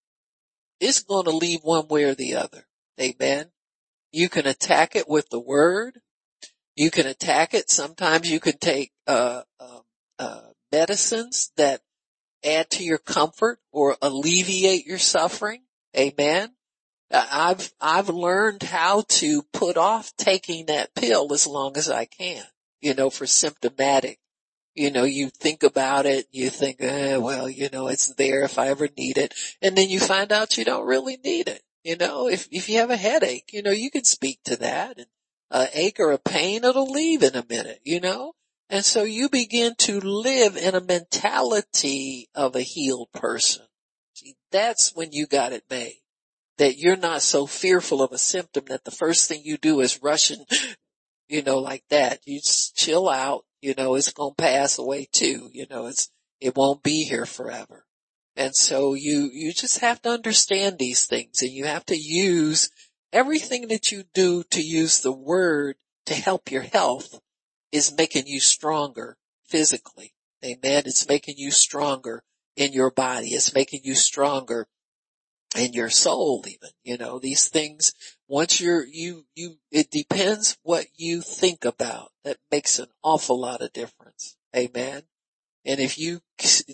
[0.81, 2.67] It's going to leave one way or the other.
[3.01, 3.47] Amen.
[4.13, 6.01] You can attack it with the word.
[6.77, 7.71] You can attack it.
[7.71, 9.81] Sometimes you can take, uh, uh,
[10.19, 10.41] uh,
[10.73, 11.81] medicines that
[12.45, 15.63] add to your comfort or alleviate your suffering.
[15.97, 16.51] Amen.
[17.13, 22.45] I've, I've learned how to put off taking that pill as long as I can,
[22.81, 24.19] you know, for symptomatic.
[24.75, 28.59] You know, you think about it, you think, eh, well, you know, it's there if
[28.59, 29.35] I ever need it.
[29.61, 31.63] And then you find out you don't really need it.
[31.83, 34.99] You know, if, if you have a headache, you know, you can speak to that
[34.99, 35.07] and
[35.51, 38.35] a ache or a pain, it'll leave in a minute, you know?
[38.69, 43.65] And so you begin to live in a mentality of a healed person.
[44.15, 46.01] See, that's when you got it made
[46.61, 50.03] that you're not so fearful of a symptom that the first thing you do is
[50.03, 50.45] rush and,
[51.27, 52.21] you know, like that.
[52.27, 55.49] You just chill out, you know, it's going to pass away too.
[55.55, 57.87] You know, it's, it won't be here forever.
[58.37, 62.69] And so you, you just have to understand these things and you have to use
[63.11, 67.21] everything that you do to use the word to help your health
[67.73, 70.13] is making you stronger physically.
[70.45, 70.83] Amen.
[70.85, 72.23] It's making you stronger
[72.55, 73.29] in your body.
[73.29, 74.69] It's making you stronger
[75.57, 77.93] and your soul even, you know, these things,
[78.29, 82.13] once you're, you, you, it depends what you think about.
[82.25, 84.37] That makes an awful lot of difference.
[84.57, 85.03] Amen.
[85.65, 86.21] And if you,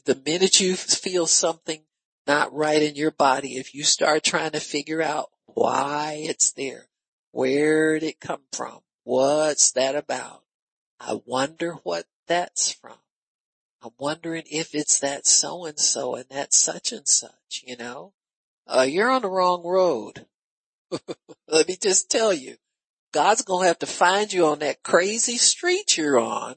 [0.04, 1.82] the minute you feel something
[2.26, 6.88] not right in your body, if you start trying to figure out why it's there,
[7.32, 8.80] where did it come from?
[9.04, 10.42] What's that about?
[11.00, 12.98] I wonder what that's from.
[13.82, 18.12] I'm wondering if it's that so and so and that such and such, you know?
[18.66, 20.26] Uh, you're on the wrong road.
[21.48, 22.56] Let me just tell you,
[23.12, 26.56] God's going to have to find you on that crazy street you're on,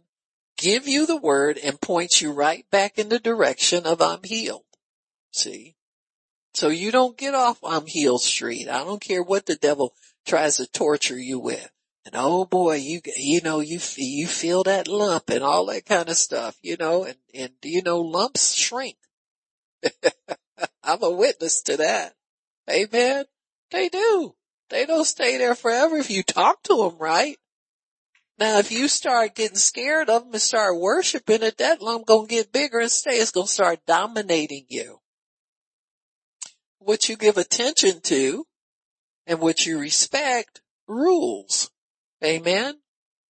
[0.58, 4.64] give you the word and point you right back in the direction of I'm healed.
[5.32, 5.76] See?
[6.54, 8.68] So you don't get off I'm healed street.
[8.68, 9.94] I don't care what the devil
[10.26, 11.70] tries to torture you with.
[12.06, 16.10] And oh boy, you, you know, you, you feel that lump and all that kind
[16.10, 18.98] of stuff, you know, and, and you know, lumps shrink.
[20.84, 22.14] I'm a witness to that.
[22.70, 23.26] Amen.
[23.72, 24.36] They do.
[24.70, 27.38] They don't stay there forever if you talk to them right.
[28.40, 32.28] Now, if you start getting scared of them and start worshiping it, that lump gonna
[32.28, 33.18] get bigger and stay.
[33.18, 35.00] It's gonna start dominating you.
[36.78, 38.46] What you give attention to
[39.28, 41.70] and what you respect rules.
[42.24, 42.76] Amen.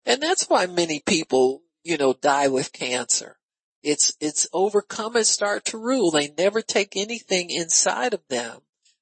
[0.05, 3.38] And that's why many people, you know, die with cancer.
[3.81, 6.11] It's, it's overcome and start to rule.
[6.11, 8.59] They never take anything inside of them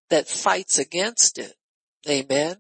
[0.10, 1.54] that fights against it.
[2.08, 2.58] Amen.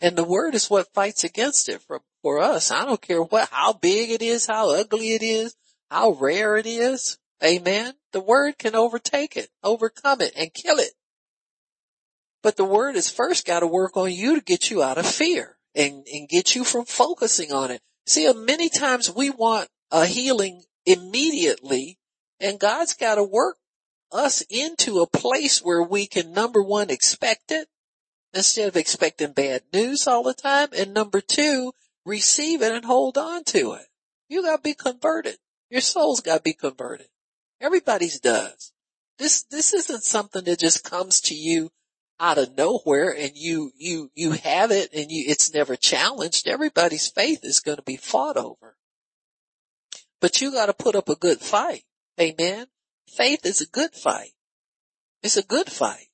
[0.00, 2.70] And the word is what fights against it for, for us.
[2.70, 5.54] I don't care what, how big it is, how ugly it is,
[5.90, 7.18] how rare it is.
[7.42, 7.94] Amen.
[8.12, 10.92] The word can overtake it, overcome it and kill it.
[12.42, 15.06] But the word has first got to work on you to get you out of
[15.06, 17.80] fear and, and get you from focusing on it.
[18.06, 21.98] See, uh, many times we want a healing immediately
[22.40, 23.56] and God's got to work
[24.12, 27.68] us into a place where we can number one, expect it
[28.32, 30.68] instead of expecting bad news all the time.
[30.76, 31.72] And number two,
[32.04, 33.86] receive it and hold on to it.
[34.28, 35.36] You got to be converted.
[35.70, 37.08] Your soul's got to be converted.
[37.60, 38.72] Everybody's does.
[39.18, 41.70] This, this isn't something that just comes to you
[42.20, 46.46] out of nowhere and you, you, you have it and you, it's never challenged.
[46.46, 48.76] Everybody's faith is going to be fought over.
[50.24, 51.84] But you gotta put up a good fight.
[52.18, 52.68] Amen.
[53.06, 54.32] Faith is a good fight.
[55.22, 56.08] It's a good fight.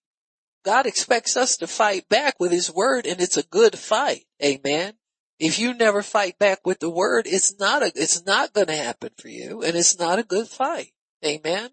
[0.65, 4.25] God expects us to fight back with his word and it's a good fight.
[4.43, 4.95] Amen.
[5.39, 8.75] If you never fight back with the word, it's not a, it's not going to
[8.75, 10.91] happen for you and it's not a good fight.
[11.25, 11.71] Amen.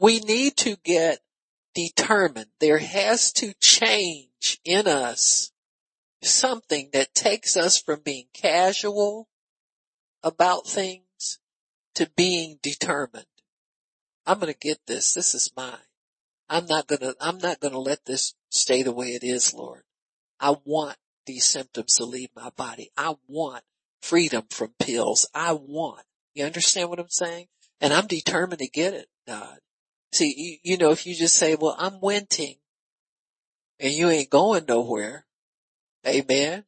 [0.00, 1.20] We need to get
[1.76, 2.50] determined.
[2.58, 5.52] There has to change in us
[6.22, 9.28] something that takes us from being casual
[10.24, 11.01] about things
[11.94, 13.26] to being determined.
[14.26, 15.14] I'm going to get this.
[15.14, 15.74] This is mine.
[16.48, 19.54] I'm not going to, I'm not going to let this stay the way it is,
[19.54, 19.82] Lord.
[20.38, 22.90] I want these symptoms to leave my body.
[22.96, 23.64] I want
[24.00, 25.26] freedom from pills.
[25.34, 26.02] I want,
[26.34, 27.46] you understand what I'm saying?
[27.80, 29.58] And I'm determined to get it, God.
[30.12, 32.58] See, you, you know, if you just say, well, I'm winting
[33.80, 35.24] and you ain't going nowhere.
[36.06, 36.64] Amen.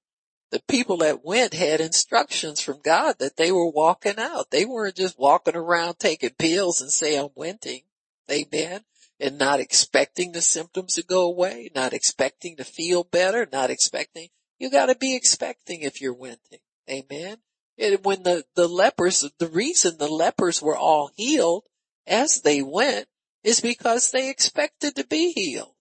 [0.54, 4.52] The people that went had instructions from God that they were walking out.
[4.52, 7.82] They weren't just walking around taking pills and say, I'm winting.
[8.30, 8.82] Amen.
[9.18, 14.28] And not expecting the symptoms to go away, not expecting to feel better, not expecting.
[14.60, 16.60] You gotta be expecting if you're winting.
[16.88, 17.38] Amen.
[17.76, 21.64] And when the, the lepers, the reason the lepers were all healed
[22.06, 23.08] as they went
[23.42, 25.74] is because they expected to be healed.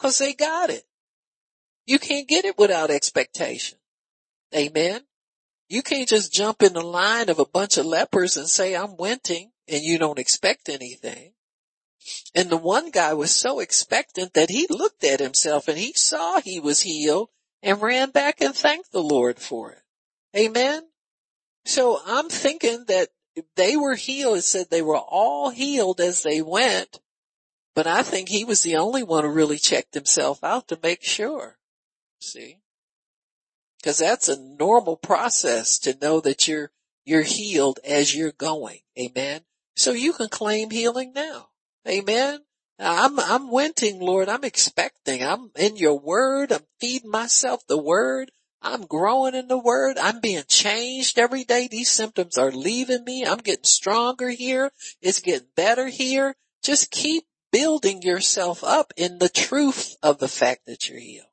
[0.00, 0.82] Cause they got it.
[1.86, 3.78] You can't get it without expectation.
[4.54, 5.02] Amen.
[5.68, 8.96] You can't just jump in the line of a bunch of lepers and say, I'm
[8.96, 11.32] winting and you don't expect anything.
[12.34, 16.40] And the one guy was so expectant that he looked at himself and he saw
[16.40, 17.28] he was healed
[17.62, 19.82] and ran back and thanked the Lord for it.
[20.36, 20.82] Amen.
[21.64, 23.08] So I'm thinking that
[23.56, 24.38] they were healed.
[24.38, 27.00] It said they were all healed as they went,
[27.74, 31.02] but I think he was the only one who really checked himself out to make
[31.02, 31.58] sure.
[32.20, 32.61] See?
[33.82, 36.70] Cause that's a normal process to know that you're,
[37.04, 38.78] you're healed as you're going.
[38.98, 39.42] Amen.
[39.76, 41.48] So you can claim healing now.
[41.88, 42.40] Amen.
[42.78, 44.28] I'm, I'm winting, Lord.
[44.28, 45.22] I'm expecting.
[45.22, 46.52] I'm in your word.
[46.52, 48.30] I'm feeding myself the word.
[48.60, 49.98] I'm growing in the word.
[49.98, 51.68] I'm being changed every day.
[51.68, 53.24] These symptoms are leaving me.
[53.26, 54.70] I'm getting stronger here.
[55.00, 56.36] It's getting better here.
[56.62, 61.26] Just keep building yourself up in the truth of the fact that you're healed.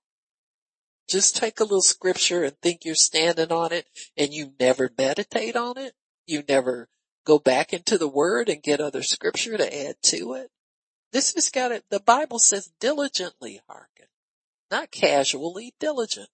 [1.09, 5.55] Just take a little scripture and think you're standing on it and you never meditate
[5.55, 5.93] on it.
[6.27, 6.87] You never
[7.25, 10.51] go back into the word and get other scripture to add to it.
[11.11, 11.83] This has got it.
[11.89, 14.05] The Bible says diligently hearken,
[14.69, 16.29] not casually diligent.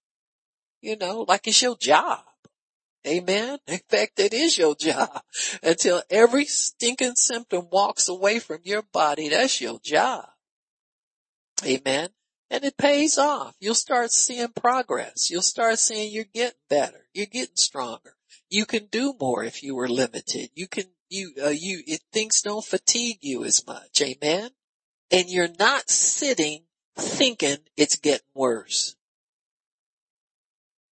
[0.82, 2.19] You know, like it's your job.
[3.07, 3.59] Amen.
[3.67, 5.21] In fact, it is your job
[5.63, 9.30] until every stinking symptom walks away from your body.
[9.30, 10.26] That's your job.
[11.65, 12.09] Amen.
[12.49, 13.55] And it pays off.
[13.59, 15.29] You'll start seeing progress.
[15.29, 17.07] You'll start seeing you're getting better.
[17.13, 18.15] You're getting stronger.
[18.49, 20.51] You can do more if you were limited.
[20.53, 24.01] You can, you, uh, you, it, things don't fatigue you as much.
[24.01, 24.51] Amen.
[25.11, 26.63] And you're not sitting
[26.95, 28.95] thinking it's getting worse.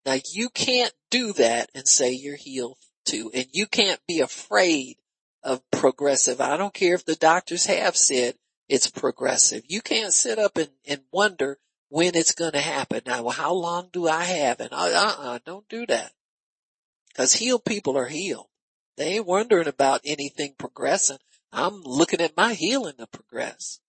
[0.05, 3.31] Now you can't do that and say you're healed too.
[3.33, 4.97] And you can't be afraid
[5.43, 6.41] of progressive.
[6.41, 8.35] I don't care if the doctors have said
[8.69, 9.63] it's progressive.
[9.67, 11.59] You can't sit up and, and wonder
[11.89, 13.01] when it's going to happen.
[13.05, 14.59] Now, well, how long do I have?
[14.59, 16.11] And uh, uh-uh, don't do that.
[17.15, 18.47] Cause healed people are healed.
[18.97, 21.19] They ain't wondering about anything progressing.
[21.51, 23.79] I'm looking at my healing to progress.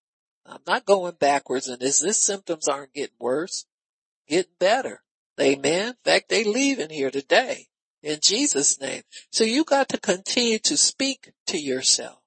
[0.44, 3.64] I'm not going backwards and as this symptoms aren't getting worse,
[4.28, 5.02] getting better.
[5.40, 5.88] Amen.
[5.88, 7.68] In fact, they leaving here today
[8.02, 9.02] in Jesus name.
[9.30, 12.18] So you got to continue to speak to yourself.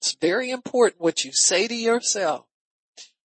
[0.00, 2.46] It's very important what you say to yourself.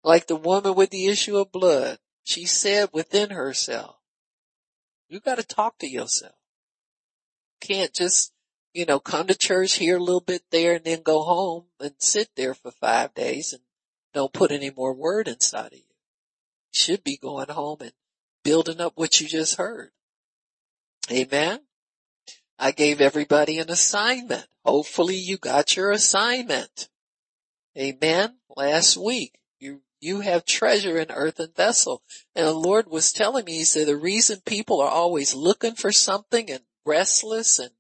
[0.03, 3.97] Like the woman with the issue of blood, she said within herself,
[5.09, 6.35] you got to talk to yourself.
[7.61, 8.33] Can't just,
[8.73, 11.93] you know, come to church, hear a little bit there and then go home and
[11.99, 13.63] sit there for five days and
[14.15, 15.79] don't put any more word inside of you.
[15.79, 15.85] You
[16.73, 17.93] should be going home and
[18.43, 19.91] building up what you just heard.
[21.11, 21.61] Amen.
[22.59, 24.47] I gave everybody an assignment.
[24.65, 26.89] Hopefully you got your assignment.
[27.77, 28.37] Amen.
[28.57, 32.03] Last week, you, you have treasure in earthen vessel.
[32.35, 35.93] And the Lord was telling me, he said, the reason people are always looking for
[35.93, 37.71] something and restless and,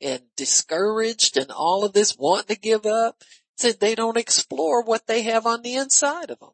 [0.00, 3.22] and discouraged and all of this wanting to give up,
[3.56, 6.50] said they don't explore what they have on the inside of them.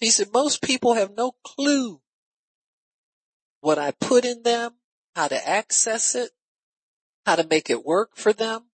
[0.00, 2.00] He said most people have no clue
[3.60, 4.72] what I put in them,
[5.16, 6.32] how to access it,
[7.24, 8.66] how to make it work for them.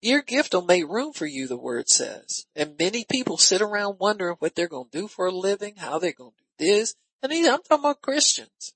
[0.00, 2.46] Your gift will make room for you, the word says.
[2.54, 5.98] And many people sit around wondering what they're going to do for a living, how
[5.98, 6.94] they're going to do this.
[7.22, 8.74] And I'm talking about Christians.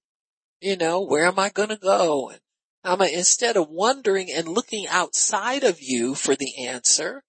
[0.60, 2.30] You know, where am I going to go?
[2.30, 2.40] And
[2.82, 7.22] I'm a, instead of wondering and looking outside of you for the answer,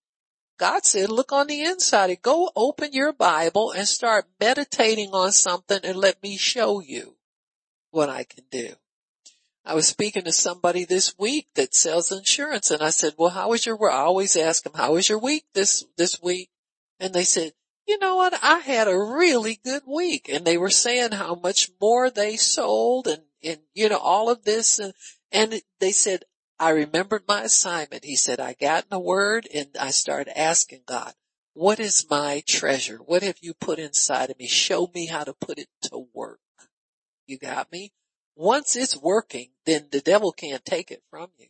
[0.58, 2.22] God said, look on the inside.
[2.22, 7.16] Go open your Bible and start meditating on something and let me show you
[7.92, 8.74] what I can do.
[9.66, 13.50] I was speaking to somebody this week that sells insurance and I said, well, how
[13.50, 16.50] was your, I always ask them, how was your week this, this week?
[17.00, 17.54] And they said,
[17.88, 18.38] you know what?
[18.44, 23.08] I had a really good week and they were saying how much more they sold
[23.08, 24.94] and, and, you know, all of this and,
[25.32, 26.24] and they said,
[26.60, 28.06] I remembered my assignment.
[28.06, 31.14] He said, I got in the word and I started asking God,
[31.54, 32.98] what is my treasure?
[32.98, 34.48] What have you put inside of me?
[34.48, 36.40] Show me how to put it to work.
[37.28, 37.94] You got me?
[38.36, 41.48] Once it's working, then the devil can't take it from you.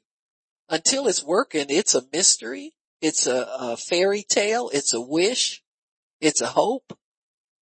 [0.70, 2.74] Until it's working, it's a mystery.
[3.02, 4.70] It's a, a fairy tale.
[4.74, 5.62] It's a wish.
[6.20, 6.98] It's a hope.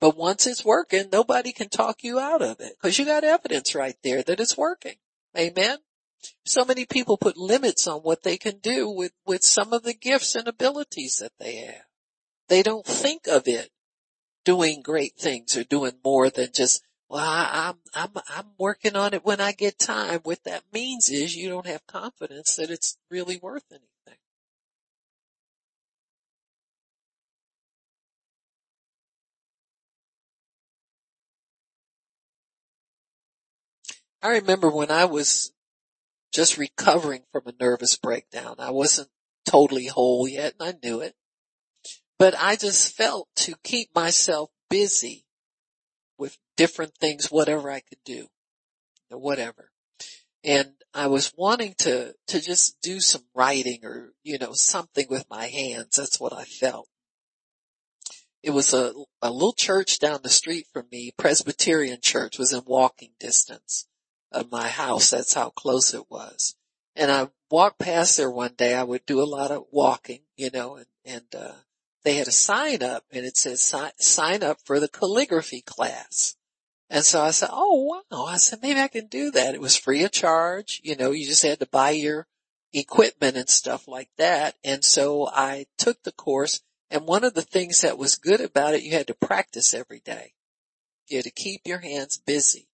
[0.00, 3.74] But once it's working, nobody can talk you out of it because you got evidence
[3.74, 4.96] right there that it's working.
[5.36, 5.78] Amen.
[6.44, 9.94] So many people put limits on what they can do with, with some of the
[9.94, 11.84] gifts and abilities that they have.
[12.48, 13.70] They don't think of it
[14.44, 19.14] doing great things or doing more than just, well, I, I'm, I'm, I'm working on
[19.14, 20.20] it when I get time.
[20.24, 23.88] What that means is you don't have confidence that it's really worth anything.
[34.22, 35.52] I remember when I was
[36.34, 38.56] just recovering from a nervous breakdown.
[38.58, 39.08] I wasn't
[39.46, 41.14] totally whole yet and I knew it,
[42.18, 45.24] but I just felt to keep myself busy
[46.58, 48.26] different things, whatever I could do
[49.10, 49.70] or whatever.
[50.44, 55.24] And I was wanting to, to just do some writing or, you know, something with
[55.30, 55.96] my hands.
[55.96, 56.88] That's what I felt.
[58.42, 58.92] It was a,
[59.22, 63.86] a little church down the street from me, Presbyterian church was in walking distance
[64.30, 65.10] of my house.
[65.10, 66.54] That's how close it was.
[66.94, 68.74] And I walked past there one day.
[68.74, 71.54] I would do a lot of walking, you know, and, and, uh,
[72.04, 76.36] they had a sign up and it says sign, sign up for the calligraphy class.
[76.90, 78.24] And so I said, oh wow.
[78.24, 79.54] I said, maybe I can do that.
[79.54, 80.80] It was free of charge.
[80.82, 82.26] You know, you just had to buy your
[82.72, 84.56] equipment and stuff like that.
[84.64, 86.60] And so I took the course
[86.90, 90.00] and one of the things that was good about it, you had to practice every
[90.00, 90.32] day.
[91.06, 92.68] You had to keep your hands busy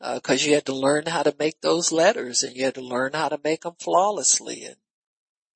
[0.00, 2.80] uh, cause you had to learn how to make those letters and you had to
[2.80, 4.64] learn how to make them flawlessly.
[4.64, 4.76] And,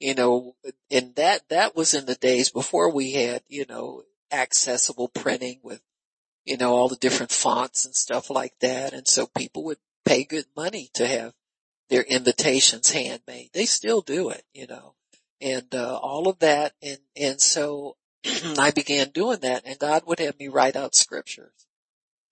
[0.00, 0.56] you know,
[0.90, 5.80] and that, that was in the days before we had, you know, accessible printing with,
[6.44, 8.92] you know, all the different fonts and stuff like that.
[8.92, 11.32] And so people would pay good money to have
[11.88, 13.50] their invitations handmade.
[13.52, 14.94] They still do it, you know,
[15.40, 16.72] and, uh, all of that.
[16.82, 17.96] And, and so
[18.58, 21.66] I began doing that and God would have me write out scriptures.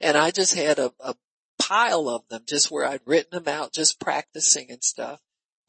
[0.01, 1.15] And I just had a, a
[1.59, 5.21] pile of them just where I'd written them out, just practicing and stuff.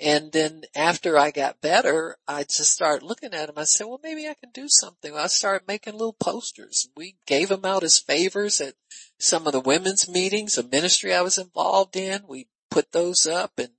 [0.01, 3.57] And then after I got better, I just started looking at them.
[3.57, 5.15] I said, well, maybe I can do something.
[5.15, 6.89] I started making little posters.
[6.97, 8.73] We gave them out as favors at
[9.19, 12.23] some of the women's meetings, a ministry I was involved in.
[12.27, 13.73] We put those up and,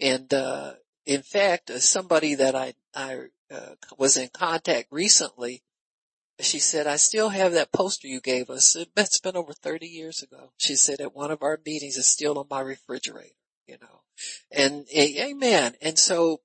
[0.00, 0.72] and, uh,
[1.06, 5.62] in fact, uh, somebody that I, I, uh, was in contact recently
[6.40, 8.76] she said, I still have that poster you gave us.
[8.96, 10.52] It's been over 30 years ago.
[10.56, 13.34] She said at one of our meetings it's still on my refrigerator,
[13.66, 14.02] you know,
[14.50, 15.74] and amen.
[15.82, 16.40] And so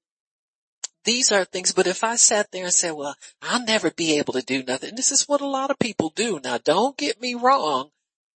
[1.06, 4.34] these are things, but if I sat there and said, well, I'll never be able
[4.34, 4.96] to do nothing.
[4.96, 6.40] This is what a lot of people do.
[6.44, 7.90] Now don't get me wrong,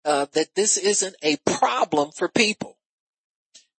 [0.04, 2.78] uh, that this isn't a problem for people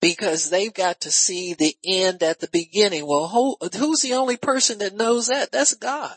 [0.01, 3.07] because they've got to see the end at the beginning.
[3.07, 5.53] Well, who, who's the only person that knows that?
[5.53, 6.17] That's God.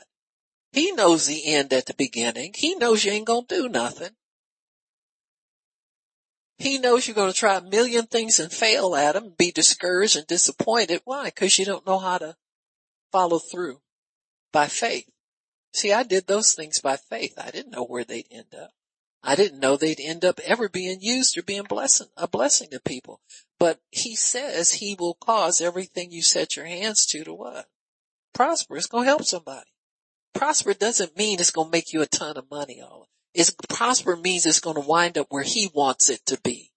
[0.71, 2.53] He knows the end at the beginning.
[2.55, 4.11] He knows you ain't gonna do nothing.
[6.62, 10.16] He knows you're going to try a million things and fail at them, be discouraged
[10.16, 11.01] and disappointed.
[11.05, 11.26] Why?
[11.26, 12.36] Because you don't know how to
[13.12, 13.82] follow through
[14.53, 15.09] by faith.
[15.74, 17.34] See, I did those things by faith.
[17.38, 18.70] I didn't know where they'd end up.
[19.24, 22.80] I didn't know they'd end up ever being used or being blessing, a blessing to
[22.80, 23.22] people.
[23.57, 27.66] But he says he will cause everything you set your hands to to what?
[28.36, 28.78] Prosper.
[28.78, 29.72] It's going to help somebody.
[30.36, 32.82] Prosper doesn't mean it's going to make you a ton of money.
[32.82, 36.71] All it's prosper means it's going to wind up where he wants it to be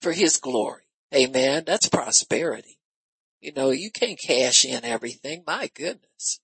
[0.00, 0.82] for his glory.
[1.14, 1.64] Amen.
[1.66, 2.78] That's prosperity.
[3.40, 5.42] You know, you can't cash in everything.
[5.46, 6.40] My goodness.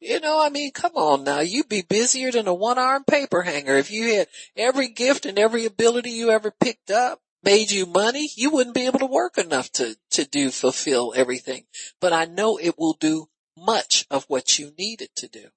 [0.00, 1.40] You know, I mean, come on now.
[1.40, 3.76] You'd be busier than a one-armed paper hanger.
[3.76, 8.28] If you had every gift and every ability you ever picked up made you money,
[8.34, 11.64] you wouldn't be able to work enough to, to do, fulfill everything.
[12.00, 15.48] But I know it will do much of what you need it to do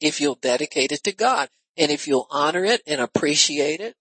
[0.00, 1.48] if you'll dedicate it to God
[1.78, 3.94] and if you'll honor it and appreciate it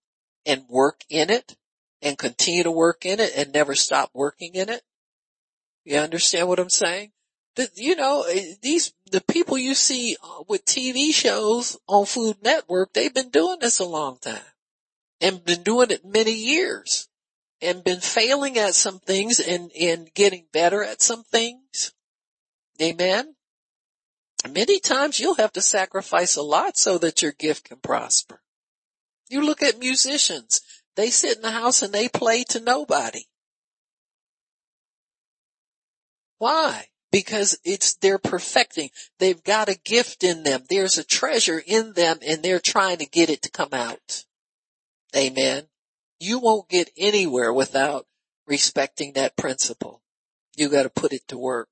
[0.45, 1.55] and work in it
[2.01, 4.81] and continue to work in it and never stop working in it.
[5.85, 7.11] You understand what I'm saying?
[7.55, 12.37] That, you know, eh, these, the people you see uh, with TV shows on Food
[12.43, 14.39] Network, they've been doing this a long time
[15.21, 17.07] and been doing it many years
[17.61, 21.93] and been failing at some things and, and getting better at some things.
[22.81, 23.36] Amen.
[24.47, 28.41] Many times you'll have to sacrifice a lot so that your gift can prosper.
[29.29, 30.61] You look at musicians.
[30.95, 33.25] They sit in the house and they play to nobody.
[36.39, 36.85] Why?
[37.11, 38.89] Because it's, they're perfecting.
[39.19, 40.63] They've got a gift in them.
[40.69, 44.25] There's a treasure in them and they're trying to get it to come out.
[45.15, 45.67] Amen.
[46.19, 48.07] You won't get anywhere without
[48.45, 50.01] respecting that principle.
[50.55, 51.69] You gotta put it to work.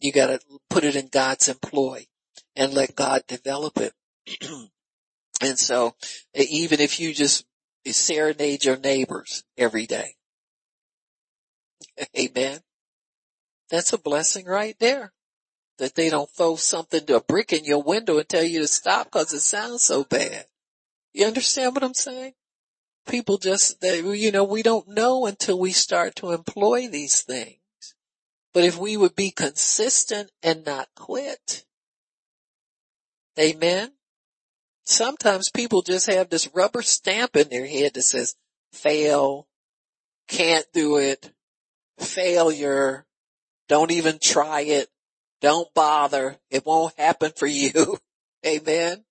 [0.00, 0.40] You gotta
[0.70, 2.06] put it in God's employ
[2.54, 3.92] and let God develop it.
[5.40, 5.94] and so
[6.34, 7.46] even if you just
[7.92, 10.16] serenade your neighbors every day.
[12.18, 12.60] Amen.
[13.70, 15.12] That's a blessing right there.
[15.78, 18.68] That they don't throw something to a brick in your window and tell you to
[18.68, 20.46] stop because it sounds so bad.
[21.12, 22.32] You understand what I'm saying?
[23.06, 27.58] People just, they, you know, we don't know until we start to employ these things.
[28.56, 31.66] But if we would be consistent and not quit,
[33.38, 33.92] amen.
[34.82, 38.34] Sometimes people just have this rubber stamp in their head that says
[38.72, 39.46] fail,
[40.26, 41.30] can't do it,
[42.00, 43.04] failure,
[43.68, 44.88] don't even try it,
[45.42, 47.98] don't bother, it won't happen for you.
[48.46, 49.04] Amen.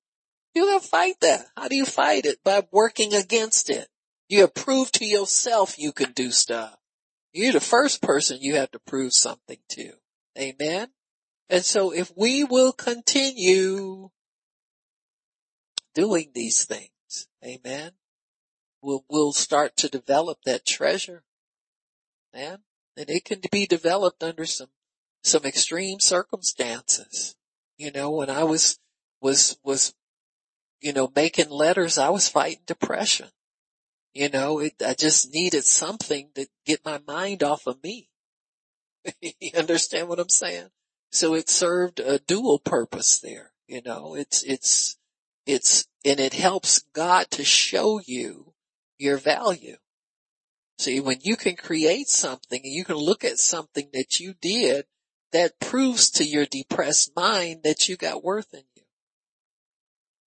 [0.55, 1.45] You gotta fight that.
[1.55, 2.43] How do you fight it?
[2.43, 3.89] By working against it.
[4.27, 6.79] You have proved to yourself you can do stuff.
[7.35, 9.91] You're the first person you have to prove something to.
[10.39, 10.87] Amen.
[11.49, 14.09] And so if we will continue
[15.93, 17.91] doing these things, amen,
[18.81, 21.23] we'll, we'll start to develop that treasure.
[22.33, 22.59] Man,
[22.95, 24.69] and it can be developed under some,
[25.21, 27.35] some extreme circumstances.
[27.77, 28.79] You know, when I was,
[29.19, 29.93] was, was
[30.79, 33.27] you know, making letters, I was fighting depression.
[34.15, 38.09] You know, it, I just needed something to get my mind off of me.
[39.21, 40.69] you understand what I'm saying?
[41.11, 43.51] So it served a dual purpose there.
[43.67, 44.97] You know, it's, it's,
[45.45, 48.53] it's, and it helps God to show you
[48.97, 49.75] your value.
[50.79, 54.85] See, when you can create something and you can look at something that you did
[55.33, 58.83] that proves to your depressed mind that you got worth in you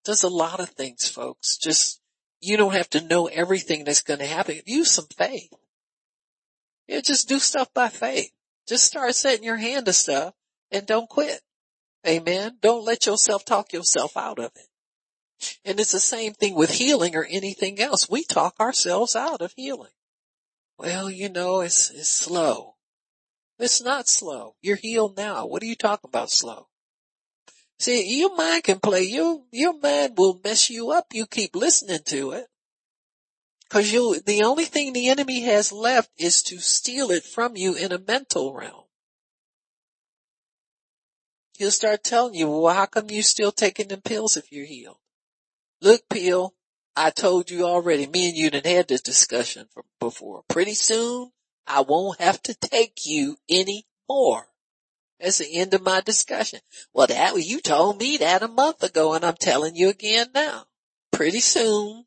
[0.08, 1.58] does a lot of things, folks.
[1.58, 1.97] Just,
[2.40, 4.60] you don't have to know everything that's going to happen.
[4.66, 5.52] Use some faith.
[6.86, 8.30] Yeah, just do stuff by faith.
[8.66, 10.34] Just start setting your hand to stuff
[10.70, 11.40] and don't quit.
[12.06, 12.58] Amen.
[12.60, 14.68] Don't let yourself talk yourself out of it.
[15.64, 18.08] And it's the same thing with healing or anything else.
[18.08, 19.90] We talk ourselves out of healing.
[20.78, 22.76] Well, you know, it's, it's slow.
[23.58, 24.54] It's not slow.
[24.62, 25.46] You're healed now.
[25.46, 26.67] What are you talking about slow?
[27.78, 31.06] See, your mind can play, your, your mind will mess you up.
[31.12, 32.46] You keep listening to it.
[33.68, 37.74] Cause you, the only thing the enemy has left is to steal it from you
[37.74, 38.84] in a mental realm.
[41.58, 44.98] He'll start telling you, well, how come you still taking them pills if you're healed?
[45.82, 46.54] Look, pill,
[46.96, 49.66] I told you already, me and you done had this discussion
[50.00, 50.42] before.
[50.48, 51.30] Pretty soon,
[51.66, 54.46] I won't have to take you anymore.
[55.20, 56.60] That's the end of my discussion.
[56.92, 60.64] Well, that, you told me that a month ago and I'm telling you again now.
[61.10, 62.04] Pretty soon,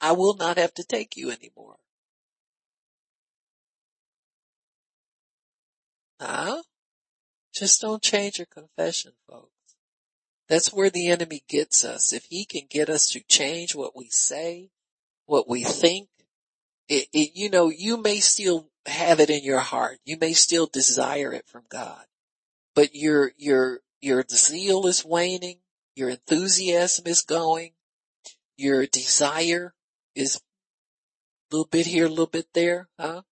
[0.00, 1.76] I will not have to take you anymore.
[6.20, 6.62] Huh?
[7.52, 9.50] Just don't change your confession, folks.
[10.48, 12.12] That's where the enemy gets us.
[12.12, 14.70] If he can get us to change what we say,
[15.26, 16.08] what we think,
[16.88, 19.98] it, it, you know, you may still have it in your heart.
[20.04, 22.06] You may still desire it from God
[22.76, 25.58] but your, your, your zeal is waning,
[25.96, 27.72] your enthusiasm is going,
[28.56, 29.74] your desire
[30.14, 33.22] is a little bit here, a little bit there, huh?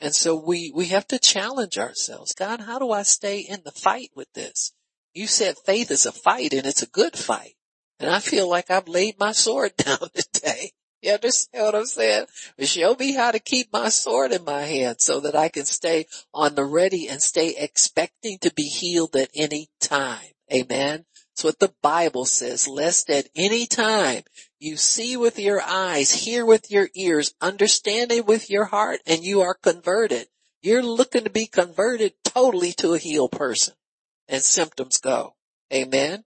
[0.00, 2.32] And so we, we have to challenge ourselves.
[2.32, 4.72] God, how do I stay in the fight with this?
[5.12, 7.56] You said faith is a fight and it's a good fight.
[8.00, 10.72] And I feel like I've laid my sword down today.
[11.02, 12.26] You understand what I'm saying?
[12.60, 16.06] Show me how to keep my sword in my hand so that I can stay
[16.34, 20.26] on the ready and stay expecting to be healed at any time.
[20.52, 21.04] Amen.
[21.36, 22.66] That's what the Bible says.
[22.66, 24.24] Lest at any time
[24.58, 29.22] you see with your eyes, hear with your ears, understand it with your heart, and
[29.22, 30.26] you are converted.
[30.62, 33.74] You're looking to be converted totally to a healed person
[34.26, 35.34] and symptoms go.
[35.72, 36.24] Amen.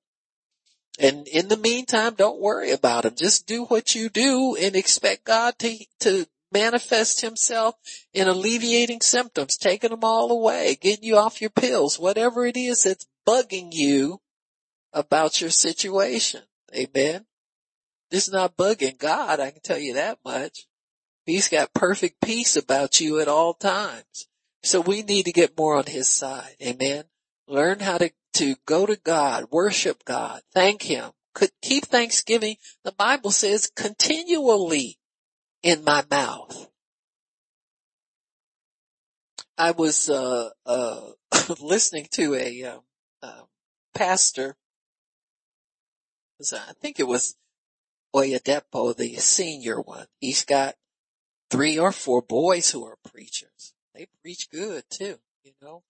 [0.98, 3.14] And in the meantime, don't worry about them.
[3.16, 7.76] Just do what you do and expect God to, to manifest himself
[8.12, 12.84] in alleviating symptoms, taking them all away, getting you off your pills, whatever it is
[12.84, 14.20] that's bugging you
[14.92, 16.42] about your situation.
[16.74, 17.24] Amen.
[18.10, 19.40] Is not bugging God.
[19.40, 20.66] I can tell you that much.
[21.24, 24.28] He's got perfect peace about you at all times.
[24.62, 26.56] So we need to get more on his side.
[26.62, 27.04] Amen.
[27.48, 32.56] Learn how to to go to God, worship God, thank Him, could keep Thanksgiving.
[32.84, 34.98] The Bible says continually
[35.62, 36.68] in my mouth.
[39.56, 41.00] I was, uh, uh,
[41.60, 42.80] listening to a, um,
[43.22, 43.42] uh,
[43.94, 44.56] pastor.
[46.40, 47.36] I think it was
[48.14, 50.06] Oyedepo, the senior one.
[50.20, 50.74] He's got
[51.50, 53.74] three or four boys who are preachers.
[53.94, 55.82] They preach good too, you know.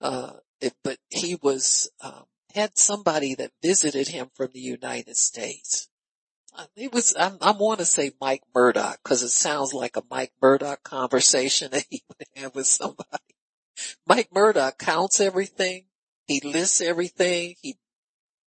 [0.00, 5.88] Uh, it, but he was, um, had somebody that visited him from the United States.
[6.56, 10.02] Uh, it was, I, I want to say Mike Murdock because it sounds like a
[10.10, 13.04] Mike Murdock conversation that he would have with somebody.
[14.06, 15.84] Mike Murdock counts everything.
[16.26, 17.54] He lists everything.
[17.62, 17.76] He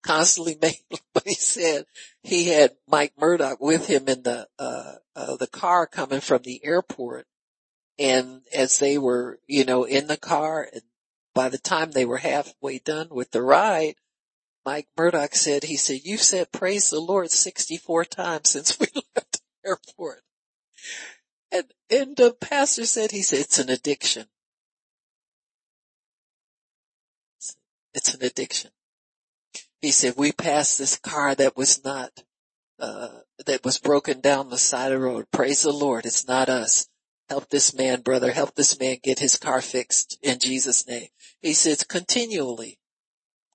[0.01, 0.79] constantly made,
[1.13, 1.85] but he said
[2.23, 6.63] he had Mike Murdock with him in the, uh, uh, the car coming from the
[6.63, 7.27] airport.
[7.97, 10.83] And as they were, you know, in the car and
[11.33, 13.95] by the time they were halfway done with the ride,
[14.65, 19.41] Mike Murdock said, he said, you said praise the Lord 64 times since we left
[19.63, 20.21] the airport.
[21.51, 24.27] And, and the pastor said, he said, it's an addiction.
[27.93, 28.71] It's an addiction.
[29.81, 32.11] He said, we passed this car that was not,
[32.79, 33.07] uh,
[33.45, 35.31] that was broken down the side of the road.
[35.31, 36.05] Praise the Lord.
[36.05, 36.87] It's not us.
[37.29, 38.31] Help this man, brother.
[38.31, 41.07] Help this man get his car fixed in Jesus name.
[41.41, 42.79] He says continually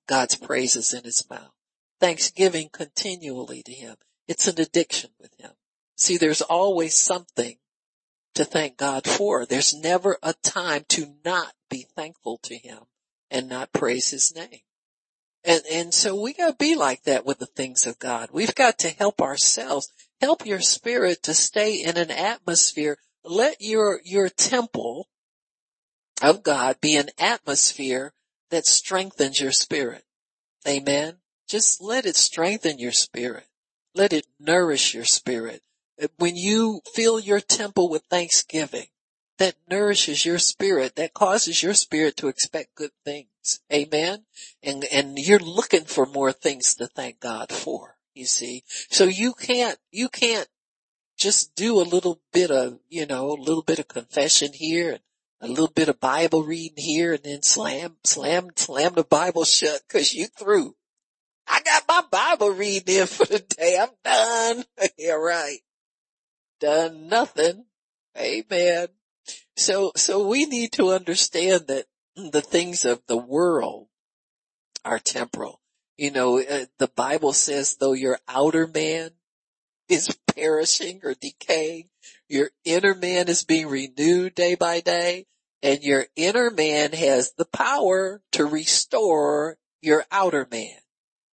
[0.07, 1.53] God's praises in his mouth.
[2.01, 3.97] Thanksgiving continually to him.
[4.27, 5.53] It's an addiction with him.
[5.97, 7.57] See, there's always something
[8.35, 9.47] to thank God for.
[9.47, 12.81] There's never a time to not be thankful to him
[13.31, 14.61] and not praise his name.
[15.45, 18.31] And, and so we gotta be like that with the things of God.
[18.33, 22.97] We've got to help ourselves, help your spirit to stay in an atmosphere.
[23.25, 25.09] Let your, your temple
[26.23, 28.13] of God be an atmosphere
[28.51, 30.05] that strengthens your spirit.
[30.67, 31.19] Amen.
[31.49, 33.47] Just let it strengthen your spirit.
[33.95, 35.63] Let it nourish your spirit.
[36.17, 38.87] When you fill your temple with thanksgiving,
[39.39, 43.61] that nourishes your spirit, that causes your spirit to expect good things.
[43.73, 44.25] Amen.
[44.63, 48.63] And, and you're looking for more things to thank God for, you see.
[48.91, 50.49] So you can't, you can't
[51.19, 54.99] just do a little bit of, you know, a little bit of confession here
[55.45, 59.83] a little bit of Bible reading here and then slam, slam, slam the Bible shut
[59.91, 60.75] cause you through.
[61.47, 63.79] I got my Bible reading in for the day.
[63.79, 64.65] I'm done.
[64.99, 65.59] yeah, right.
[66.61, 67.67] Done nothing.
[68.19, 68.89] Amen.
[69.57, 71.85] So, so we need to understand that
[72.17, 73.89] the things of the world
[74.83, 75.61] are temporal.
[75.99, 79.11] You know, uh, the Bible says though your outer man
[79.91, 81.91] is perishing or decaying,
[82.29, 85.27] your inner man is being renewed day by day
[85.65, 90.77] and your inner man has the power to restore your outer man.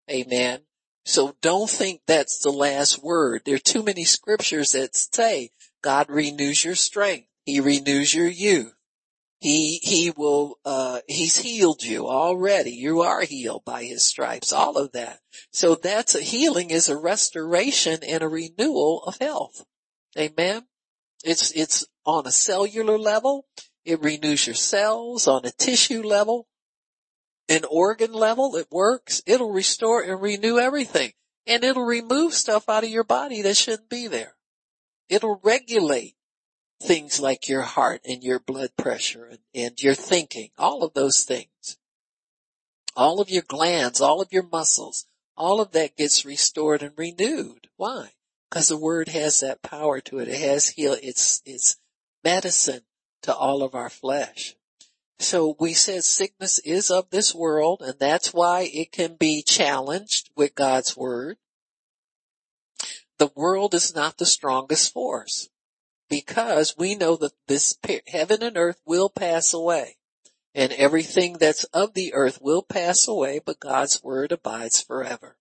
[0.10, 0.62] Amen.
[1.04, 3.42] So don't think that's the last word.
[3.46, 5.50] There are too many scriptures that say
[5.84, 7.28] God renews your strength.
[7.44, 8.74] He renews your youth.
[9.42, 12.72] He, he will, uh, he's healed you already.
[12.72, 15.20] You are healed by his stripes, all of that.
[15.52, 19.66] So that's a healing is a restoration and a renewal of health.
[20.18, 20.68] Amen.
[21.26, 23.46] It's, it's on a cellular level.
[23.84, 26.48] It renews your cells on a tissue level.
[27.50, 29.24] An organ level, it works.
[29.26, 31.14] It'll restore and renew everything.
[31.48, 34.36] And it'll remove stuff out of your body that shouldn't be there.
[35.10, 36.16] It'll regulate
[36.82, 41.24] things like your heart and your blood pressure and, and your thinking, all of those
[41.24, 41.78] things.
[42.96, 47.68] All of your glands, all of your muscles, all of that gets restored and renewed.
[47.78, 48.12] Why?
[48.50, 50.28] Because the word has that power to it.
[50.28, 50.96] It has heal.
[51.02, 51.78] It's, it's
[52.24, 52.82] medicine
[53.24, 54.56] to all of our flesh.
[55.20, 60.32] So we said sickness is of this world and that's why it can be challenged
[60.36, 61.38] with God's word.
[63.20, 65.50] The world is not the strongest force
[66.10, 69.98] because we know that this heaven and earth will pass away
[70.56, 75.38] and everything that's of the earth will pass away, but God's word abides forever.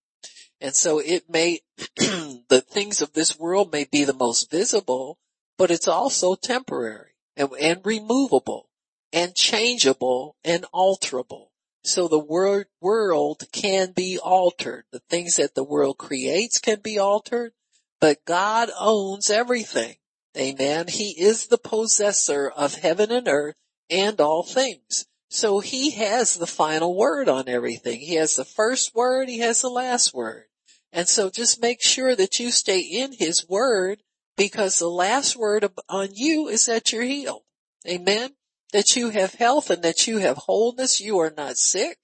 [0.60, 1.60] And so it may,
[1.96, 5.18] the things of this world may be the most visible,
[5.56, 8.68] but it's also temporary and, and removable
[9.12, 11.48] and changeable and alterable.
[11.82, 14.84] So the world, world can be altered.
[14.92, 17.52] The things that the world creates can be altered,
[18.00, 19.96] but God owns everything.
[20.36, 20.86] Amen.
[20.88, 23.56] He is the possessor of heaven and earth
[23.88, 25.06] and all things.
[25.28, 28.00] So he has the final word on everything.
[28.00, 29.28] He has the first word.
[29.28, 30.44] He has the last word.
[30.92, 34.02] And so just make sure that you stay in his word
[34.40, 37.42] because the last word on you is that you're healed.
[37.86, 38.30] Amen.
[38.72, 40.98] That you have health and that you have wholeness.
[40.98, 41.98] You are not sick.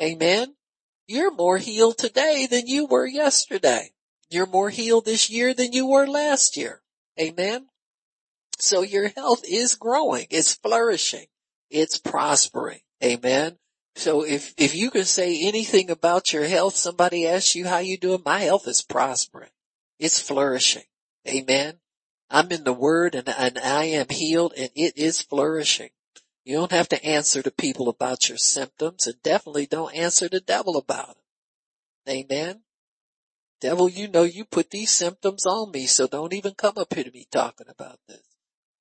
[0.00, 0.54] Amen.
[1.08, 3.90] You're more healed today than you were yesterday.
[4.30, 6.80] You're more healed this year than you were last year.
[7.20, 7.66] Amen.
[8.60, 10.28] So your health is growing.
[10.30, 11.26] It's flourishing.
[11.70, 12.82] it's prospering.
[13.02, 13.56] Amen.
[13.96, 17.98] So if, if you can say anything about your health, somebody asks you how you
[17.98, 19.50] doing, my health is prospering.
[19.98, 20.84] It's flourishing.
[21.28, 21.78] Amen.
[22.30, 25.90] I'm in the word and, and I am healed and it is flourishing.
[26.44, 30.40] You don't have to answer to people about your symptoms and definitely don't answer the
[30.40, 31.16] devil about
[32.06, 32.10] it.
[32.10, 32.60] Amen.
[33.60, 37.04] Devil, you know you put these symptoms on me, so don't even come up here
[37.04, 38.20] to me talking about this.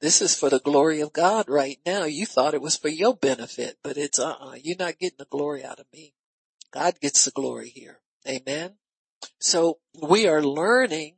[0.02, 2.04] This is for the glory of God right now.
[2.04, 4.56] You thought it was for your benefit, but it's uh-uh.
[4.62, 6.14] You're not getting the glory out of me.
[6.74, 8.00] God gets the glory here.
[8.28, 8.74] Amen.
[9.40, 11.16] So we are learning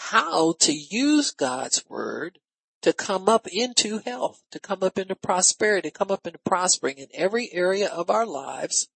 [0.00, 2.38] how to use God's word
[2.80, 6.96] to come up into health, to come up into prosperity, to come up into prospering
[6.96, 8.88] in every area of our lives.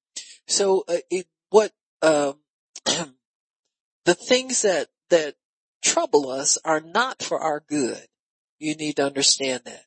[0.49, 2.37] So uh, it, what um,
[4.07, 5.35] the things that that
[5.83, 8.07] trouble us are not for our good.
[8.59, 9.85] You need to understand that.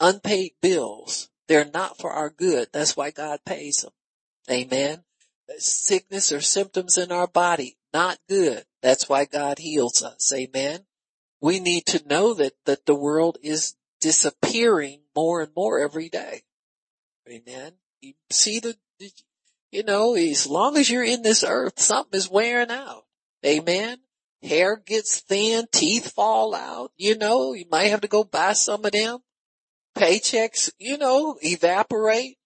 [0.00, 2.68] Unpaid bills, they're not for our good.
[2.72, 3.92] That's why God pays them.
[4.50, 5.04] Amen.
[5.58, 8.64] Sickness or symptoms in our body, not good.
[8.86, 10.32] That's why God heals us.
[10.32, 10.86] Amen.
[11.40, 16.42] We need to know that, that the world is disappearing more and more every day.
[17.28, 17.72] Amen.
[18.00, 18.76] You see the,
[19.72, 23.02] you know, as long as you're in this earth, something is wearing out.
[23.44, 23.98] Amen.
[24.40, 28.84] Hair gets thin, teeth fall out, you know, you might have to go buy some
[28.84, 29.18] of them.
[29.98, 32.38] Paychecks, you know, evaporate.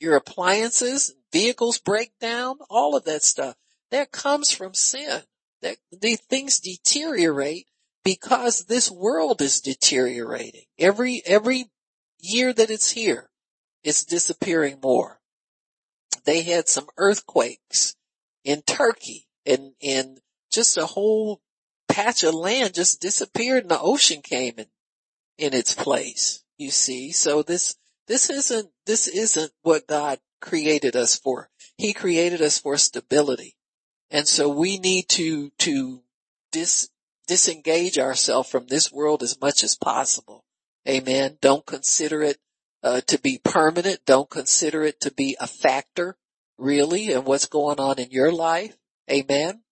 [0.00, 3.54] Your appliances, vehicles break down, all of that stuff.
[3.92, 5.22] That comes from sin.
[5.66, 7.66] That the things deteriorate
[8.04, 10.62] because this world is deteriorating.
[10.78, 11.64] Every, every
[12.20, 13.30] year that it's here,
[13.82, 15.18] it's disappearing more.
[16.24, 17.96] They had some earthquakes
[18.44, 20.20] in Turkey and, and
[20.52, 21.40] just a whole
[21.88, 24.66] patch of land just disappeared and the ocean came in,
[25.36, 26.44] in its place.
[26.58, 27.74] You see, so this,
[28.06, 31.50] this isn't, this isn't what God created us for.
[31.76, 33.55] He created us for stability.
[34.10, 36.02] And so we need to, to
[36.52, 36.88] dis,
[37.26, 40.44] disengage ourselves from this world as much as possible.
[40.88, 41.38] Amen.
[41.40, 42.38] Don't consider it
[42.82, 44.00] uh, to be permanent.
[44.06, 46.16] Don't consider it to be a factor
[46.58, 48.76] really in what's going on in your life.
[49.10, 49.62] Amen.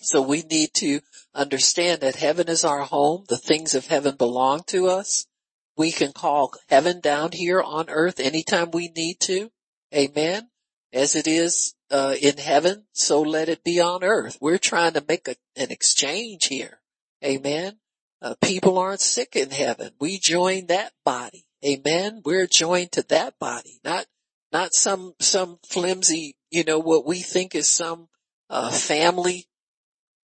[0.00, 1.00] So we need to
[1.32, 3.24] understand that heaven is our home.
[3.28, 5.26] The things of heaven belong to us.
[5.76, 9.50] We can call heaven down here on earth anytime we need to.
[9.94, 10.48] Amen.
[10.92, 14.36] As it is uh, in heaven, so let it be on earth.
[14.40, 16.80] We're trying to make a, an exchange here.
[17.24, 17.78] Amen.
[18.20, 19.92] Uh, people aren't sick in heaven.
[19.98, 21.46] We join that body.
[21.64, 22.22] Amen.
[22.24, 24.06] We're joined to that body, not,
[24.52, 28.08] not some, some flimsy, you know, what we think is some,
[28.50, 29.46] uh, family,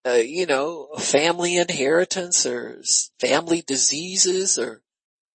[0.06, 2.82] uh, you know, family inheritance or
[3.18, 4.82] family diseases or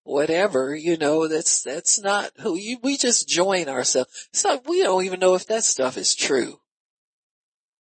[0.04, 4.28] whatever, you know, that's, that's not who you, we just join ourselves.
[4.34, 6.60] So we don't even know if that stuff is true.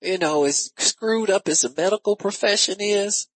[0.02, 3.28] You know, as screwed up as the medical profession is.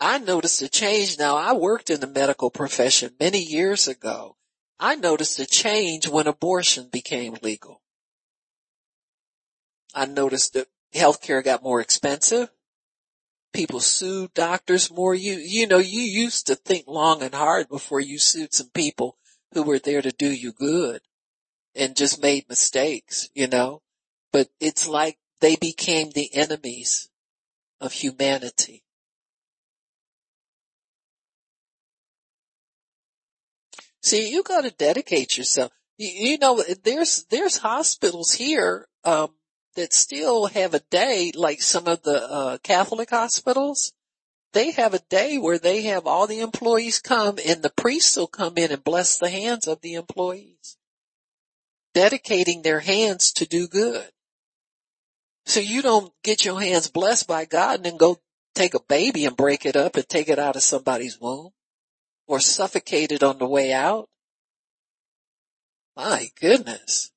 [0.00, 1.36] I noticed a change now.
[1.36, 4.36] I worked in the medical profession many years ago.
[4.78, 7.82] I noticed a change when abortion became legal.
[9.94, 12.48] I noticed that healthcare got more expensive
[13.52, 15.14] people sued doctors more.
[15.14, 19.16] You, you know, you used to think long and hard before you sued some people
[19.52, 21.02] who were there to do you good
[21.74, 23.82] and just made mistakes, you know,
[24.32, 27.08] but it's like they became the enemies
[27.80, 28.84] of humanity.
[34.02, 35.72] See, you got to dedicate yourself.
[35.98, 39.28] You, you, know, there's there's hospitals here um,
[39.76, 43.92] that still have a day like some of the uh, Catholic hospitals.
[44.52, 48.26] They have a day where they have all the employees come and the priests will
[48.26, 50.76] come in and bless the hands of the employees,
[51.94, 54.10] dedicating their hands to do good.
[55.46, 58.18] So you don't get your hands blessed by God and then go
[58.54, 61.50] take a baby and break it up and take it out of somebody's womb
[62.26, 64.08] or suffocate it on the way out.
[65.96, 67.10] My goodness.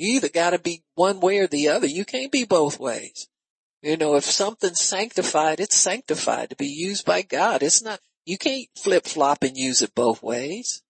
[0.00, 1.86] You either gotta be one way or the other.
[1.86, 3.28] You can't be both ways.
[3.82, 7.62] You know, if something's sanctified, it's sanctified to be used by God.
[7.62, 10.82] It's not, you can't flip flop and use it both ways.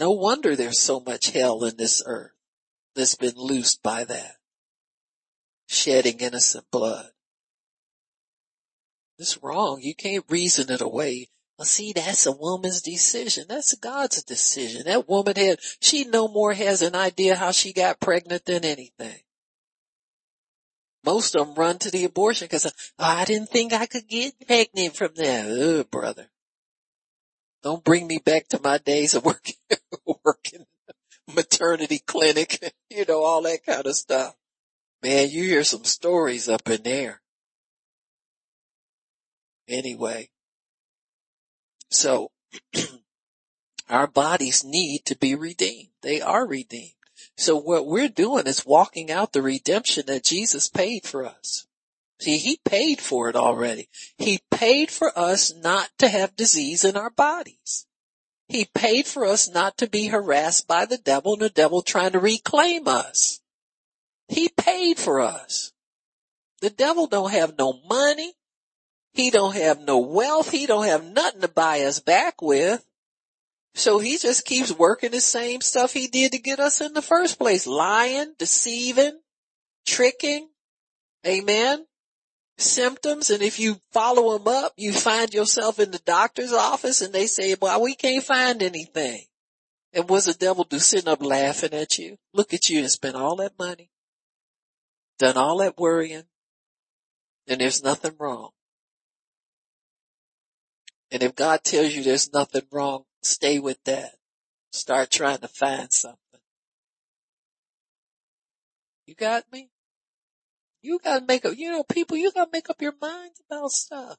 [0.00, 2.32] No wonder there's so much hell in this earth
[2.96, 4.38] that's been loosed by that.
[5.68, 7.10] Shedding innocent blood.
[9.20, 9.78] It's wrong.
[9.82, 11.28] You can't reason it away.
[11.58, 13.46] Well, see, that's a woman's decision.
[13.48, 14.82] That's God's decision.
[14.84, 19.20] That woman had, she no more has an idea how she got pregnant than anything.
[21.02, 24.34] Most of them run to the abortion because oh, I didn't think I could get
[24.46, 25.46] pregnant from that.
[25.48, 26.26] Oh, brother.
[27.62, 29.54] Don't bring me back to my days of working,
[30.24, 30.66] working
[31.34, 34.34] maternity clinic, you know, all that kind of stuff.
[35.02, 37.20] Man, you hear some stories up in there.
[39.68, 40.30] Anyway,
[41.90, 42.30] so
[43.88, 45.88] our bodies need to be redeemed.
[46.02, 46.92] They are redeemed.
[47.36, 51.66] So what we're doing is walking out the redemption that Jesus paid for us.
[52.18, 53.88] See, he paid for it already.
[54.16, 57.86] He paid for us not to have disease in our bodies.
[58.48, 62.12] He paid for us not to be harassed by the devil and the devil trying
[62.12, 63.40] to reclaim us.
[64.28, 65.72] He paid for us.
[66.60, 68.34] The devil don't have no money.
[69.16, 70.50] He don't have no wealth.
[70.50, 72.84] He don't have nothing to buy us back with.
[73.74, 77.00] So he just keeps working the same stuff he did to get us in the
[77.00, 77.66] first place.
[77.66, 79.18] Lying, deceiving,
[79.86, 80.50] tricking.
[81.26, 81.86] Amen.
[82.58, 83.30] Symptoms.
[83.30, 87.26] And if you follow them up, you find yourself in the doctor's office and they
[87.26, 89.24] say, well, we can't find anything.
[89.94, 92.18] And what's the devil do sitting up laughing at you?
[92.34, 93.88] Look at you and spend all that money,
[95.18, 96.24] done all that worrying,
[97.48, 98.50] and there's nothing wrong.
[101.10, 104.12] And if God tells you there's nothing wrong, stay with that.
[104.72, 106.18] Start trying to find something.
[109.06, 109.70] You got me?
[110.82, 114.18] You gotta make up, you know, people, you gotta make up your minds about stuff.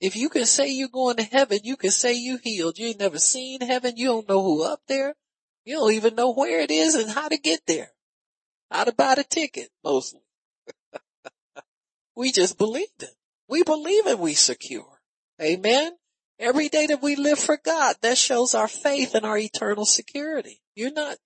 [0.00, 2.78] If you can say you're going to heaven, you can say you healed.
[2.78, 3.96] You ain't never seen heaven.
[3.96, 5.14] You don't know who up there.
[5.64, 7.90] You don't even know where it is and how to get there.
[8.70, 10.20] How to buy the ticket, mostly.
[12.16, 13.14] we just believe it.
[13.48, 14.18] We believe it.
[14.18, 14.97] We secure.
[15.40, 15.92] Amen.
[16.38, 20.60] Every day that we live for God, that shows our faith and our eternal security.
[20.74, 21.16] You're not,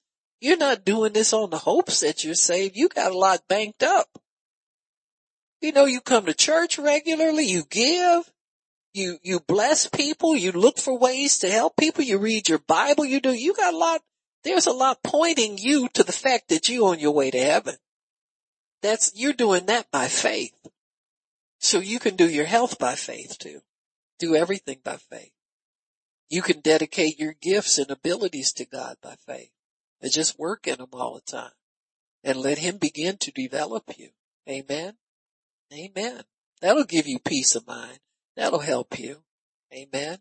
[0.41, 2.77] you're not doing this on the hopes that you're saved.
[2.77, 4.07] You got a lot banked up.
[5.61, 8.29] You know, you come to church regularly, you give,
[8.93, 13.05] you, you bless people, you look for ways to help people, you read your Bible,
[13.05, 14.01] you do, you got a lot,
[14.43, 17.77] there's a lot pointing you to the fact that you're on your way to heaven.
[18.83, 20.55] That's, you're doing that by faith.
[21.61, 23.61] So you can do your health by faith too
[24.23, 25.33] do everything by faith.
[26.29, 29.51] You can dedicate your gifts and abilities to God by faith
[30.01, 31.51] and just work in them all the time
[32.23, 34.11] and let him begin to develop you.
[34.49, 34.95] Amen.
[35.75, 36.23] Amen.
[36.61, 37.99] That'll give you peace of mind.
[38.37, 39.25] That'll help you.
[39.75, 40.19] Amen.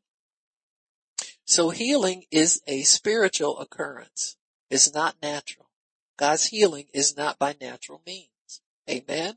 [1.46, 4.36] So healing is a spiritual occurrence.
[4.72, 5.70] It's not natural.
[6.18, 8.62] God's healing is not by natural means.
[8.90, 9.36] Amen.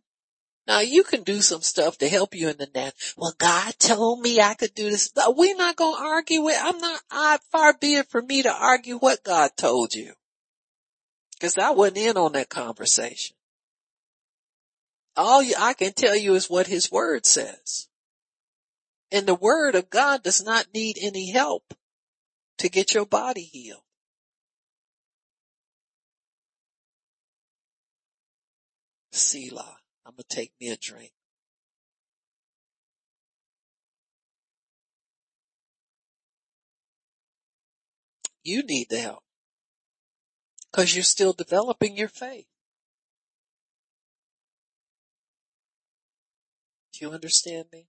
[0.67, 2.95] Now you can do some stuff to help you in the net.
[3.17, 5.13] Well, God told me I could do this.
[5.29, 8.53] We're not going to argue with, I'm not, I, far be it for me to
[8.53, 10.15] argue what God told you.
[11.41, 13.37] Cause I wasn't in on that conversation.
[15.17, 17.89] All you, I can tell you is what his word says.
[19.13, 21.75] And the word of God does not need any help
[22.59, 23.83] to get your body healed.
[29.13, 29.77] Selah.
[30.07, 31.13] I'm gonna take me a drink.
[38.43, 39.23] You need the help
[40.71, 42.47] because you're still developing your faith.
[46.93, 47.89] Do you understand me?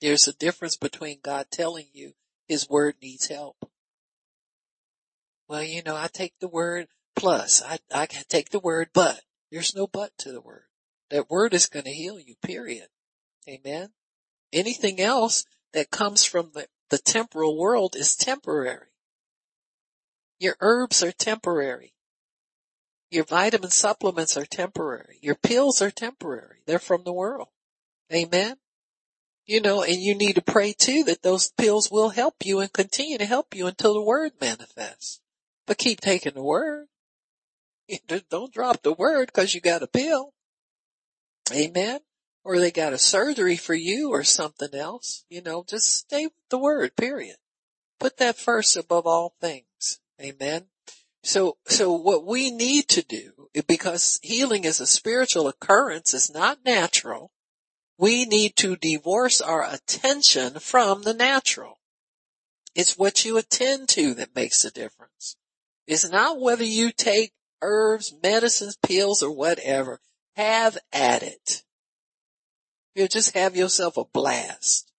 [0.00, 2.14] There's a difference between God telling you
[2.48, 3.56] his word needs help.
[5.48, 9.20] Well, you know, I take the word plus, I, I can take the word but.
[9.50, 10.64] There's no but to the word.
[11.12, 12.88] That word is going to heal you, period.
[13.46, 13.90] Amen.
[14.50, 15.44] Anything else
[15.74, 18.88] that comes from the, the temporal world is temporary.
[20.38, 21.92] Your herbs are temporary.
[23.10, 25.18] Your vitamin supplements are temporary.
[25.20, 26.60] Your pills are temporary.
[26.64, 27.48] They're from the world.
[28.10, 28.56] Amen.
[29.44, 32.72] You know, and you need to pray too that those pills will help you and
[32.72, 35.20] continue to help you until the word manifests.
[35.66, 36.86] But keep taking the word.
[38.30, 40.32] Don't drop the word because you got a pill.
[41.52, 42.00] Amen.
[42.44, 45.24] Or they got a surgery for you or something else.
[45.28, 47.36] You know, just stay with the word, period.
[48.00, 50.00] Put that first above all things.
[50.20, 50.66] Amen.
[51.22, 56.64] So, so what we need to do, because healing is a spiritual occurrence, it's not
[56.64, 57.30] natural,
[57.96, 61.78] we need to divorce our attention from the natural.
[62.74, 65.36] It's what you attend to that makes a difference.
[65.86, 70.00] It's not whether you take herbs, medicines, pills, or whatever.
[70.36, 71.62] Have at it.
[72.94, 74.90] You just have yourself a blast.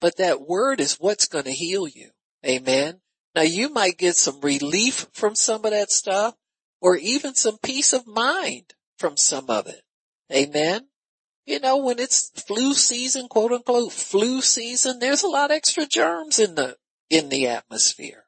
[0.00, 2.10] But that word is what's going to heal you.
[2.44, 3.00] Amen.
[3.34, 6.34] Now you might get some relief from some of that stuff
[6.80, 9.82] or even some peace of mind from some of it.
[10.32, 10.88] Amen.
[11.46, 15.86] You know, when it's flu season, quote unquote, flu season, there's a lot of extra
[15.86, 16.76] germs in the,
[17.10, 18.24] in the atmosphere.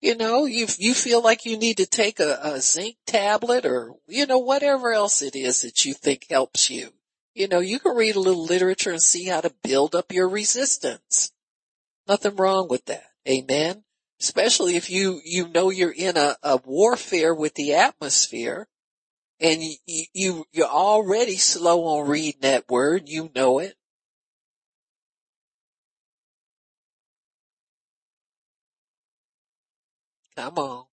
[0.00, 3.92] You know, you, you feel like you need to take a, a zinc tablet or,
[4.06, 6.90] you know, whatever else it is that you think helps you.
[7.34, 10.28] You know, you can read a little literature and see how to build up your
[10.28, 11.32] resistance.
[12.08, 13.04] Nothing wrong with that.
[13.28, 13.84] Amen.
[14.20, 18.68] Especially if you, you know you're in a, a warfare with the atmosphere
[19.38, 23.08] and you, you, you're already slow on reading that word.
[23.08, 23.74] You know it.
[30.40, 30.84] Come on.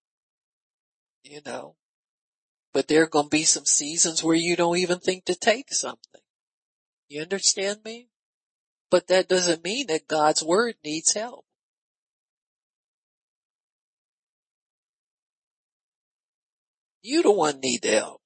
[1.24, 1.76] You know,
[2.74, 5.74] but there are going to be some seasons where you don't even think to take
[5.74, 6.22] something.
[7.08, 8.10] You understand me?
[8.92, 11.46] But that doesn't mean that God's word needs help.
[17.02, 18.22] You the one need help.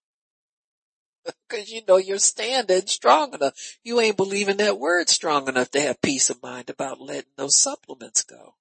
[1.50, 3.78] Cause you know you're standing strong enough.
[3.84, 7.60] You ain't believing that word strong enough to have peace of mind about letting those
[7.60, 8.56] supplements go.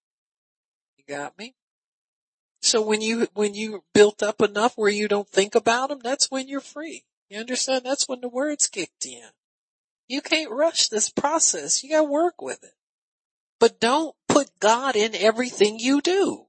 [0.99, 1.55] You got me?
[2.61, 6.31] So when you, when you built up enough where you don't think about them, that's
[6.31, 7.05] when you're free.
[7.29, 7.85] You understand?
[7.85, 9.31] That's when the words kicked in.
[10.09, 11.83] You can't rush this process.
[11.83, 12.75] You gotta work with it.
[13.59, 16.47] But don't put God in everything you do.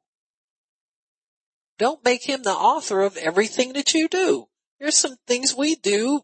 [1.77, 4.47] Don't make him the author of everything that you do.
[4.79, 6.21] There's some things we do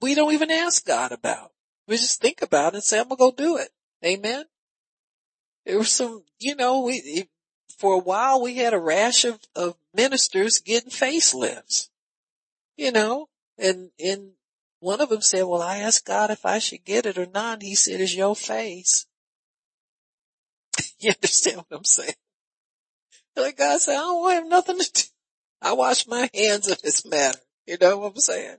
[0.00, 1.52] we don't even ask God about.
[1.86, 3.70] We just think about it and say, I'm gonna go do it.
[4.04, 4.44] Amen.
[5.64, 7.28] There was some, you know, we,
[7.78, 11.88] for a while we had a rash of, of ministers getting facelifts,
[12.76, 14.32] you know, and, and
[14.80, 17.62] one of them said, well, I asked God if I should get it or not.
[17.62, 19.06] He said, it's your face.
[21.00, 22.14] you understand what I'm saying?
[23.36, 25.02] Like God said, I don't have nothing to do.
[25.62, 27.38] I wash my hands of this matter.
[27.66, 28.56] You know what I'm saying?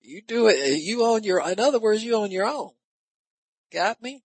[0.00, 0.60] You do it.
[0.60, 2.70] Uh, you own your, in other words, you own your own.
[3.72, 4.22] Got me?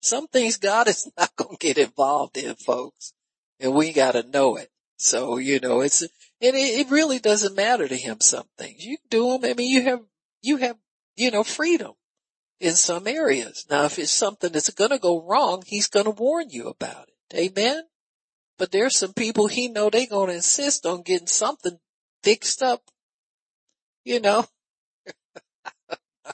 [0.00, 3.12] Some things God is not going to get involved in, folks.
[3.60, 4.70] And we got to know it.
[4.98, 8.84] So, you know, it's, and it, it really doesn't matter to him some things.
[8.84, 9.50] You do them.
[9.50, 10.00] I mean, you have,
[10.42, 10.76] you have,
[11.16, 11.92] you know, freedom
[12.60, 13.66] in some areas.
[13.70, 17.36] Now, if it's something that's to go wrong, he's to warn you about it.
[17.36, 17.82] Amen.
[18.58, 21.78] But there's some people he know they to insist on getting something
[22.22, 22.82] fixed up.
[24.04, 24.46] You know,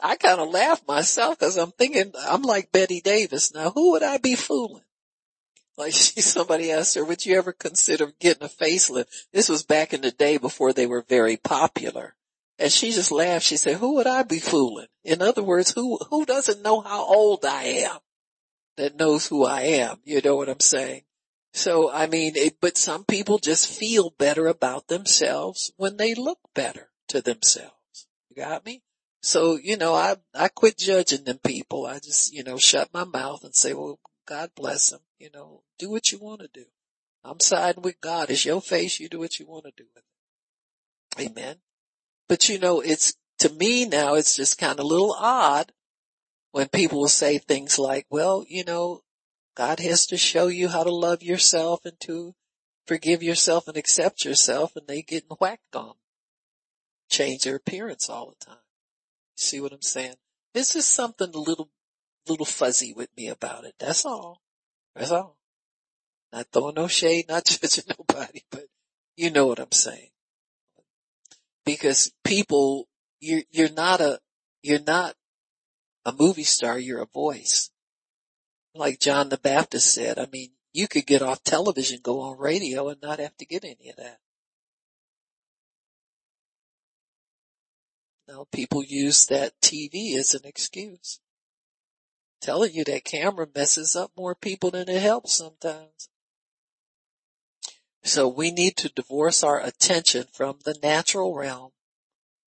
[0.00, 3.54] I kind of laugh myself because I'm thinking I'm like Bette Davis.
[3.54, 4.82] Now, who would I be fooling?
[5.76, 9.06] Like she, somebody asked her, would you ever consider getting a facelift?
[9.32, 12.14] This was back in the day before they were very popular.
[12.58, 13.44] And she just laughed.
[13.44, 14.86] She said, who would I be fooling?
[15.04, 17.98] In other words, who, who doesn't know how old I am
[18.76, 19.98] that knows who I am?
[20.04, 21.02] You know what I'm saying?
[21.52, 26.38] So, I mean, it, but some people just feel better about themselves when they look
[26.54, 27.72] better to themselves.
[28.30, 28.82] You got me?
[29.22, 31.86] So, you know, I, I quit judging them people.
[31.86, 35.00] I just, you know, shut my mouth and say, well, God bless them.
[35.18, 36.66] You know, do what you want to do.
[37.24, 38.30] I'm siding with God.
[38.30, 39.00] It's your face.
[39.00, 41.30] You do what you want to do with it.
[41.30, 41.56] Amen.
[42.28, 45.72] But you know, it's, to me now, it's just kind of a little odd
[46.52, 49.02] when people will say things like, well, you know,
[49.56, 52.34] God has to show you how to love yourself and to
[52.86, 55.94] forgive yourself and accept yourself and they getting whacked on.
[57.08, 58.62] Change their appearance all the time.
[59.36, 60.16] See what I'm saying?
[60.54, 61.70] This is something a little,
[62.28, 63.74] little fuzzy with me about it.
[63.78, 64.40] That's all.
[64.96, 65.36] That's all.
[66.32, 68.64] Not throwing no shade, not judging nobody, but
[69.16, 70.08] you know what I'm saying
[71.66, 72.88] because people,
[73.20, 74.20] you're, you're not a,
[74.62, 75.14] you're not
[76.06, 77.70] a movie star, you're a voice.
[78.74, 82.88] Like John the Baptist said, I mean, you could get off television, go on radio
[82.88, 84.18] and not have to get any of that.
[88.28, 91.20] Now people use that TV as an excuse.
[92.46, 96.08] Telling you that camera messes up more people than it helps sometimes.
[98.04, 101.72] So we need to divorce our attention from the natural realm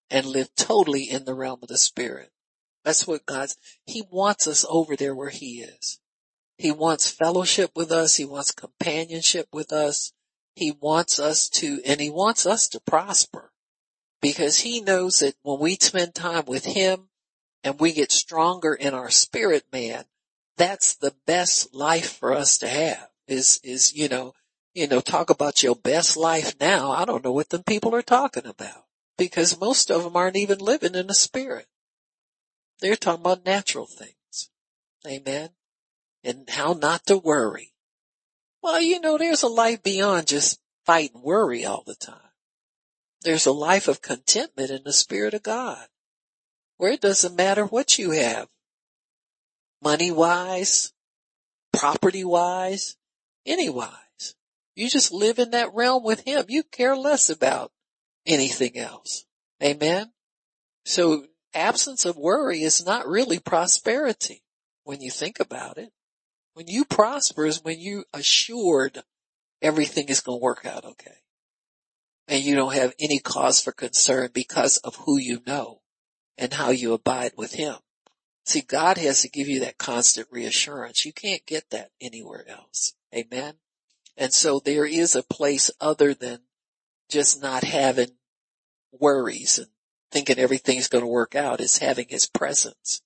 [0.09, 2.31] and live totally in the realm of the spirit.
[2.85, 5.99] That's what God's, He wants us over there where He is.
[6.57, 8.15] He wants fellowship with us.
[8.15, 10.13] He wants companionship with us.
[10.55, 13.51] He wants us to, and He wants us to prosper
[14.21, 17.08] because He knows that when we spend time with Him
[17.63, 20.05] and we get stronger in our spirit man,
[20.57, 24.33] that's the best life for us to have is, is, you know,
[24.73, 26.91] you know, talk about your best life now.
[26.91, 28.85] I don't know what them people are talking about
[29.17, 31.67] because most of them aren't even living in the spirit.
[32.79, 34.49] They're talking about natural things.
[35.05, 35.49] Amen.
[36.23, 37.73] And how not to worry.
[38.61, 42.15] Well, you know, there's a life beyond just fight and worry all the time.
[43.21, 45.87] There's a life of contentment in the Spirit of God
[46.79, 48.47] where it doesn't matter what you have.
[49.83, 50.93] Money wise,
[51.73, 52.95] property wise,
[53.45, 54.35] any wise.
[54.75, 56.45] You just live in that realm with Him.
[56.47, 57.73] You care less about
[58.25, 59.25] anything else.
[59.61, 60.13] Amen.
[60.85, 64.41] So absence of worry is not really prosperity
[64.85, 65.91] when you think about it.
[66.53, 69.03] When you prosper is when you assured
[69.61, 71.17] everything is going to work out okay.
[72.29, 75.78] And you don't have any cause for concern because of who you know
[76.39, 77.75] and how you abide with him.
[78.45, 81.05] See, God has to give you that constant reassurance.
[81.05, 82.95] You can't get that anywhere else.
[83.13, 83.55] Amen.
[84.17, 86.39] And so there is a place other than
[87.09, 88.09] just not having
[88.91, 89.67] worries and
[90.11, 93.01] thinking everything's going to work out is having his presence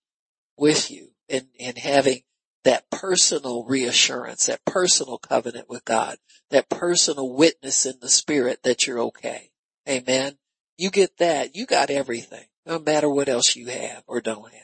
[0.57, 2.21] with you and, and having
[2.63, 6.17] that personal reassurance, that personal covenant with God,
[6.51, 9.51] that personal witness in the spirit that you're okay.
[9.89, 10.37] Amen.
[10.77, 14.61] You get that, you got everything, no matter what else you have or don't have.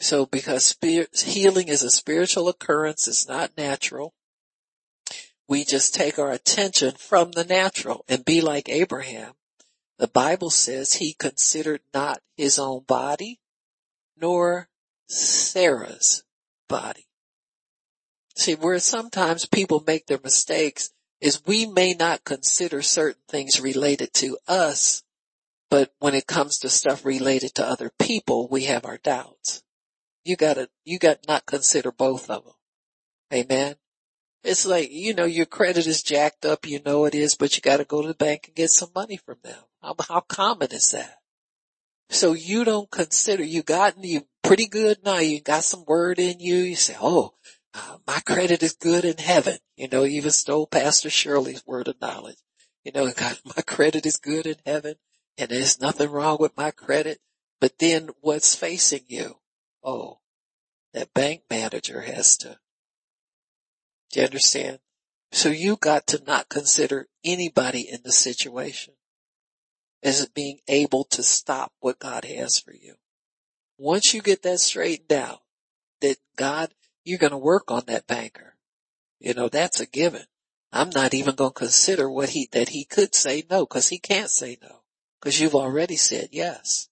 [0.00, 4.14] So because spirit, healing is a spiritual occurrence, it's not natural.
[5.48, 9.34] We just take our attention from the natural and be like Abraham.
[9.98, 13.38] The Bible says he considered not his own body
[14.16, 14.68] nor
[15.08, 16.24] Sarah's
[16.68, 17.06] body.
[18.34, 20.90] See, where sometimes people make their mistakes
[21.20, 25.02] is we may not consider certain things related to us,
[25.72, 29.62] but when it comes to stuff related to other people, we have our doubts.
[30.22, 32.52] You gotta, you got not consider both of them.
[33.32, 33.76] Amen.
[34.44, 37.62] It's like, you know, your credit is jacked up, you know it is, but you
[37.62, 39.60] gotta go to the bank and get some money from them.
[39.80, 41.16] How, how common is that?
[42.10, 46.38] So you don't consider, you gotten, you pretty good now, you got some word in
[46.38, 47.32] you, you say, oh,
[47.72, 49.56] uh, my credit is good in heaven.
[49.78, 52.36] You know, you even stole Pastor Shirley's word of knowledge.
[52.84, 54.96] You know, God, my credit is good in heaven
[55.38, 57.20] and there's nothing wrong with my credit.
[57.60, 59.36] But then what's facing you?
[59.84, 60.18] Oh,
[60.92, 62.58] that bank manager has to.
[64.10, 64.80] Do you understand?
[65.30, 68.94] So you got to not consider anybody in the situation
[70.02, 72.94] as being able to stop what God has for you.
[73.78, 75.40] Once you get that straightened out,
[76.00, 78.56] that God you're going to work on that banker.
[79.18, 80.24] You know, that's a given.
[80.72, 83.98] I'm not even going to consider what he, that he could say no, cause he
[83.98, 84.81] can't say no,
[85.22, 86.88] cause you've already said yes.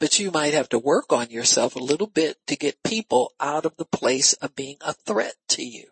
[0.00, 3.64] But you might have to work on yourself a little bit to get people out
[3.64, 5.88] of the place of being a threat to you.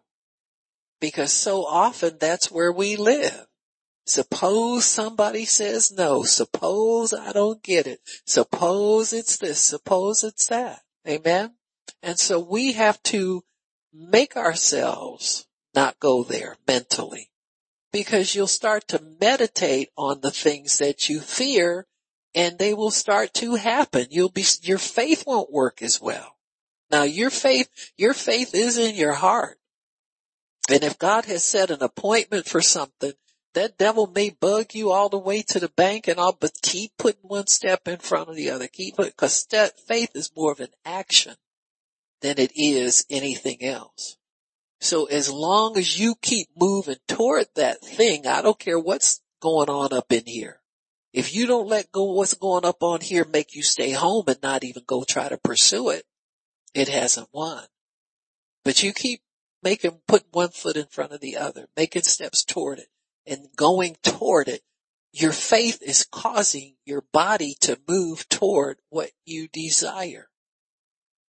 [1.00, 3.46] Because so often that's where we live.
[4.06, 6.22] Suppose somebody says no.
[6.22, 8.00] Suppose I don't get it.
[8.24, 9.60] Suppose it's this.
[9.60, 10.82] Suppose it's that.
[11.08, 11.54] Amen.
[12.02, 13.42] And so we have to
[13.92, 17.30] make ourselves not go there mentally
[17.92, 21.86] because you'll start to meditate on the things that you fear
[22.34, 24.06] and they will start to happen.
[24.10, 26.36] You'll be, your faith won't work as well.
[26.90, 29.58] Now your faith, your faith is in your heart.
[30.68, 33.12] And if God has set an appointment for something,
[33.54, 36.92] that devil may bug you all the way to the bank and all, but keep
[36.98, 38.68] putting one step in front of the other.
[38.68, 39.46] Keep it, cause
[39.86, 41.36] faith is more of an action
[42.20, 44.18] than it is anything else.
[44.80, 49.68] So as long as you keep moving toward that thing, I don't care what's going
[49.68, 50.60] on up in here.
[51.12, 54.24] If you don't let go of what's going up on here make you stay home
[54.28, 56.04] and not even go try to pursue it,
[56.74, 57.64] it hasn't won.
[58.64, 59.22] But you keep
[59.62, 62.88] making, put one foot in front of the other, making steps toward it
[63.26, 64.62] and going toward it.
[65.12, 70.28] Your faith is causing your body to move toward what you desire.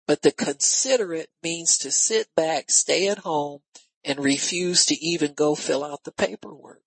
[0.07, 3.59] But the considerate means to sit back, stay at home,
[4.03, 6.81] and refuse to even go fill out the paperwork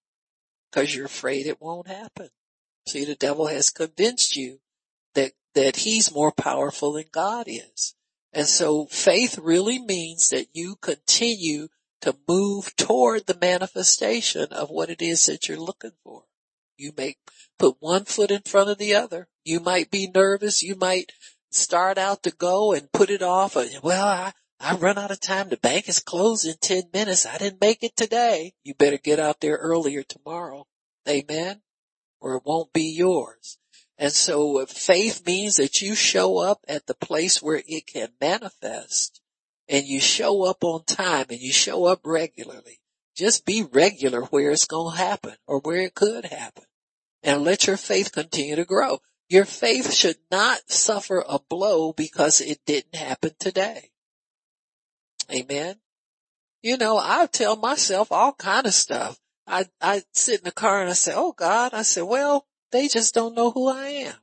[0.71, 2.31] because you're afraid it won't happen.
[2.87, 4.61] See, the devil has convinced you
[5.15, 7.95] that, that he's more powerful than God is.
[8.33, 11.69] And so faith really means that you continue
[12.01, 16.25] to move toward the manifestation of what it is that you're looking for.
[16.79, 17.17] You may
[17.59, 19.29] put one foot in front of the other.
[19.45, 20.63] You might be nervous.
[20.63, 21.13] You might
[21.51, 23.57] start out to go and put it off.
[23.57, 25.49] Uh, well, I, I run out of time.
[25.49, 27.27] The bank is closed in 10 minutes.
[27.27, 28.55] I didn't make it today.
[28.63, 30.67] You better get out there earlier tomorrow.
[31.09, 31.63] Amen.
[32.21, 33.59] Or it won't be yours.
[33.99, 38.09] And so uh, faith means that you show up at the place where it can
[38.21, 39.21] manifest
[39.69, 42.81] and you show up on time and you show up regularly.
[43.15, 46.65] Just be regular where it's going to happen or where it could happen
[47.23, 49.01] and let your faith continue to grow.
[49.31, 53.91] Your faith should not suffer a blow because it didn't happen today.
[55.33, 55.77] Amen.
[56.63, 59.21] You know, I tell myself all kind of stuff.
[59.47, 62.89] I, I sit in the car and I say, Oh God, I said, well, They
[62.89, 64.15] just don't know who I am.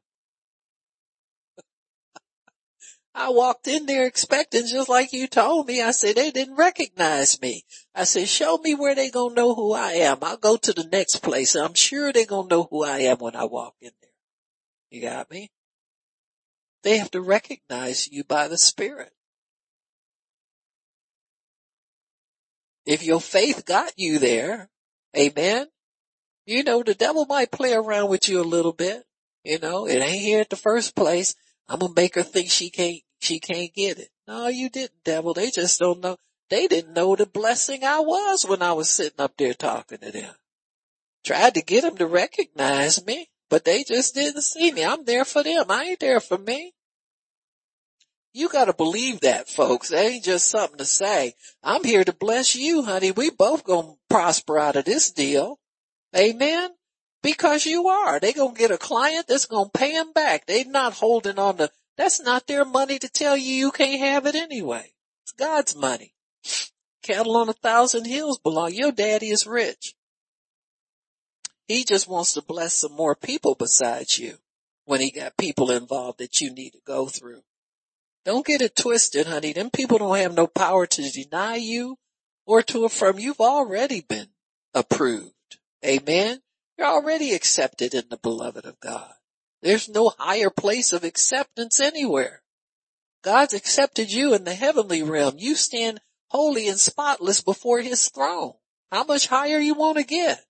[3.15, 5.81] I walked in there expecting just like you told me.
[5.81, 7.63] I said, they didn't recognize me.
[7.95, 10.17] I said, show me where they gonna know who I am.
[10.21, 11.55] I'll go to the next place.
[11.55, 14.06] I'm sure they gonna know who I am when I walk in there.
[14.89, 15.51] You got me?
[16.83, 19.11] They have to recognize you by the Spirit.
[22.85, 24.69] If your faith got you there,
[25.15, 25.67] amen,
[26.45, 29.03] you know, the devil might play around with you a little bit.
[29.43, 31.35] You know, it ain't here at the first place.
[31.67, 34.09] I'm gonna make her think she can't she can't get it.
[34.27, 35.33] No, you didn't, devil.
[35.33, 36.17] They just don't know.
[36.49, 40.11] They didn't know the blessing I was when I was sitting up there talking to
[40.11, 40.33] them.
[41.25, 44.83] Tried to get them to recognize me, but they just didn't see me.
[44.83, 45.65] I'm there for them.
[45.69, 46.73] I ain't there for me.
[48.33, 49.89] You gotta believe that, folks.
[49.89, 51.33] That ain't just something to say.
[51.63, 53.11] I'm here to bless you, honey.
[53.11, 55.59] We both gonna prosper out of this deal.
[56.15, 56.69] Amen.
[57.23, 58.19] Because you are.
[58.19, 60.45] They gonna get a client that's gonna pay them back.
[60.45, 64.27] They not holding on to that's not their money to tell you you can't have
[64.27, 64.93] it anyway.
[65.23, 66.13] It's God's money.
[67.01, 68.73] Cattle on a thousand hills belong.
[68.73, 69.95] Your daddy is rich.
[71.67, 74.37] He just wants to bless some more people besides you
[74.85, 77.41] when he got people involved that you need to go through.
[78.25, 79.53] Don't get it twisted, honey.
[79.53, 81.97] Them people don't have no power to deny you
[82.45, 83.19] or to affirm.
[83.19, 84.27] You've already been
[84.73, 85.33] approved.
[85.85, 86.41] Amen.
[86.77, 89.13] You're already accepted in the beloved of God.
[89.61, 92.43] There's no higher place of acceptance anywhere.
[93.23, 95.35] God's accepted you in the heavenly realm.
[95.37, 95.99] You stand
[96.29, 98.53] holy and spotless before his throne.
[98.91, 100.45] How much higher you want to get?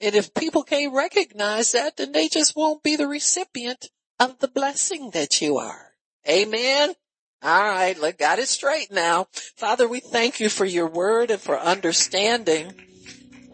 [0.00, 4.48] And if people can't recognize that, then they just won't be the recipient of the
[4.48, 5.92] blessing that you are.
[6.28, 6.94] Amen.
[7.42, 7.98] All right.
[7.98, 9.28] Look, got it straight now.
[9.56, 12.72] Father, we thank you for your word and for understanding.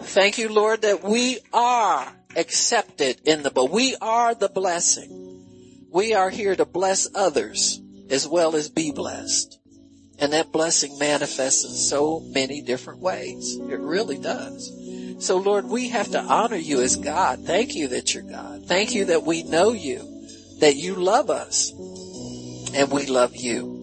[0.01, 5.89] Thank you, Lord, that we are accepted in the, but we are the blessing.
[5.91, 9.59] We are here to bless others as well as be blessed.
[10.19, 13.57] And that blessing manifests in so many different ways.
[13.57, 14.71] It really does.
[15.19, 17.41] So Lord, we have to honor you as God.
[17.41, 18.67] Thank you that you're God.
[18.67, 20.27] Thank you that we know you,
[20.61, 21.73] that you love us
[22.75, 23.75] and we love you.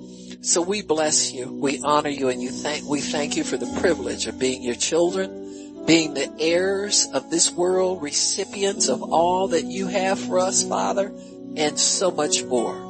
[0.41, 1.51] So we bless you.
[1.51, 4.75] We honor you and you thank, we thank you for the privilege of being your
[4.75, 5.43] children
[5.85, 11.13] being the heirs of this world, recipients of all that you have for us, Father,
[11.57, 12.89] and so much more.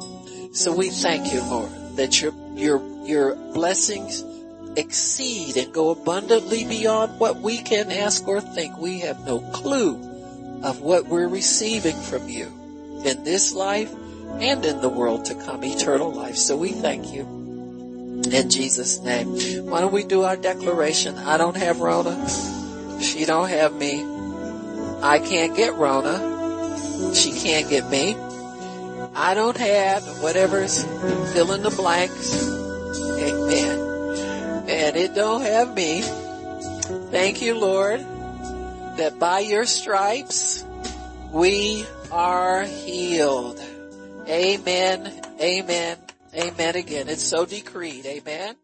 [0.52, 4.22] So we thank you, Lord, that your, your, your blessings
[4.76, 8.78] exceed and go abundantly beyond what we can ask or think.
[8.78, 9.94] We have no clue
[10.62, 12.46] of what we're receiving from you
[13.04, 13.92] in this life
[14.40, 16.36] and in the world to come, eternal life.
[16.36, 17.22] So we thank you.
[18.30, 19.28] In Jesus' name.
[19.66, 21.18] Why don't we do our declaration?
[21.18, 22.28] I don't have Rona.
[23.00, 24.02] She don't have me.
[25.02, 27.14] I can't get Rona.
[27.14, 28.16] She can't get me.
[29.14, 30.82] I don't have whatever's
[31.32, 32.48] fill in the blanks.
[33.18, 33.93] Amen.
[34.66, 36.02] And it don't have me.
[37.10, 38.00] Thank you, Lord,
[38.96, 40.64] that by your stripes
[41.32, 43.60] we are healed.
[44.28, 45.20] Amen.
[45.40, 45.98] Amen.
[46.34, 47.08] Amen again.
[47.08, 48.06] It's so decreed.
[48.06, 48.56] Amen.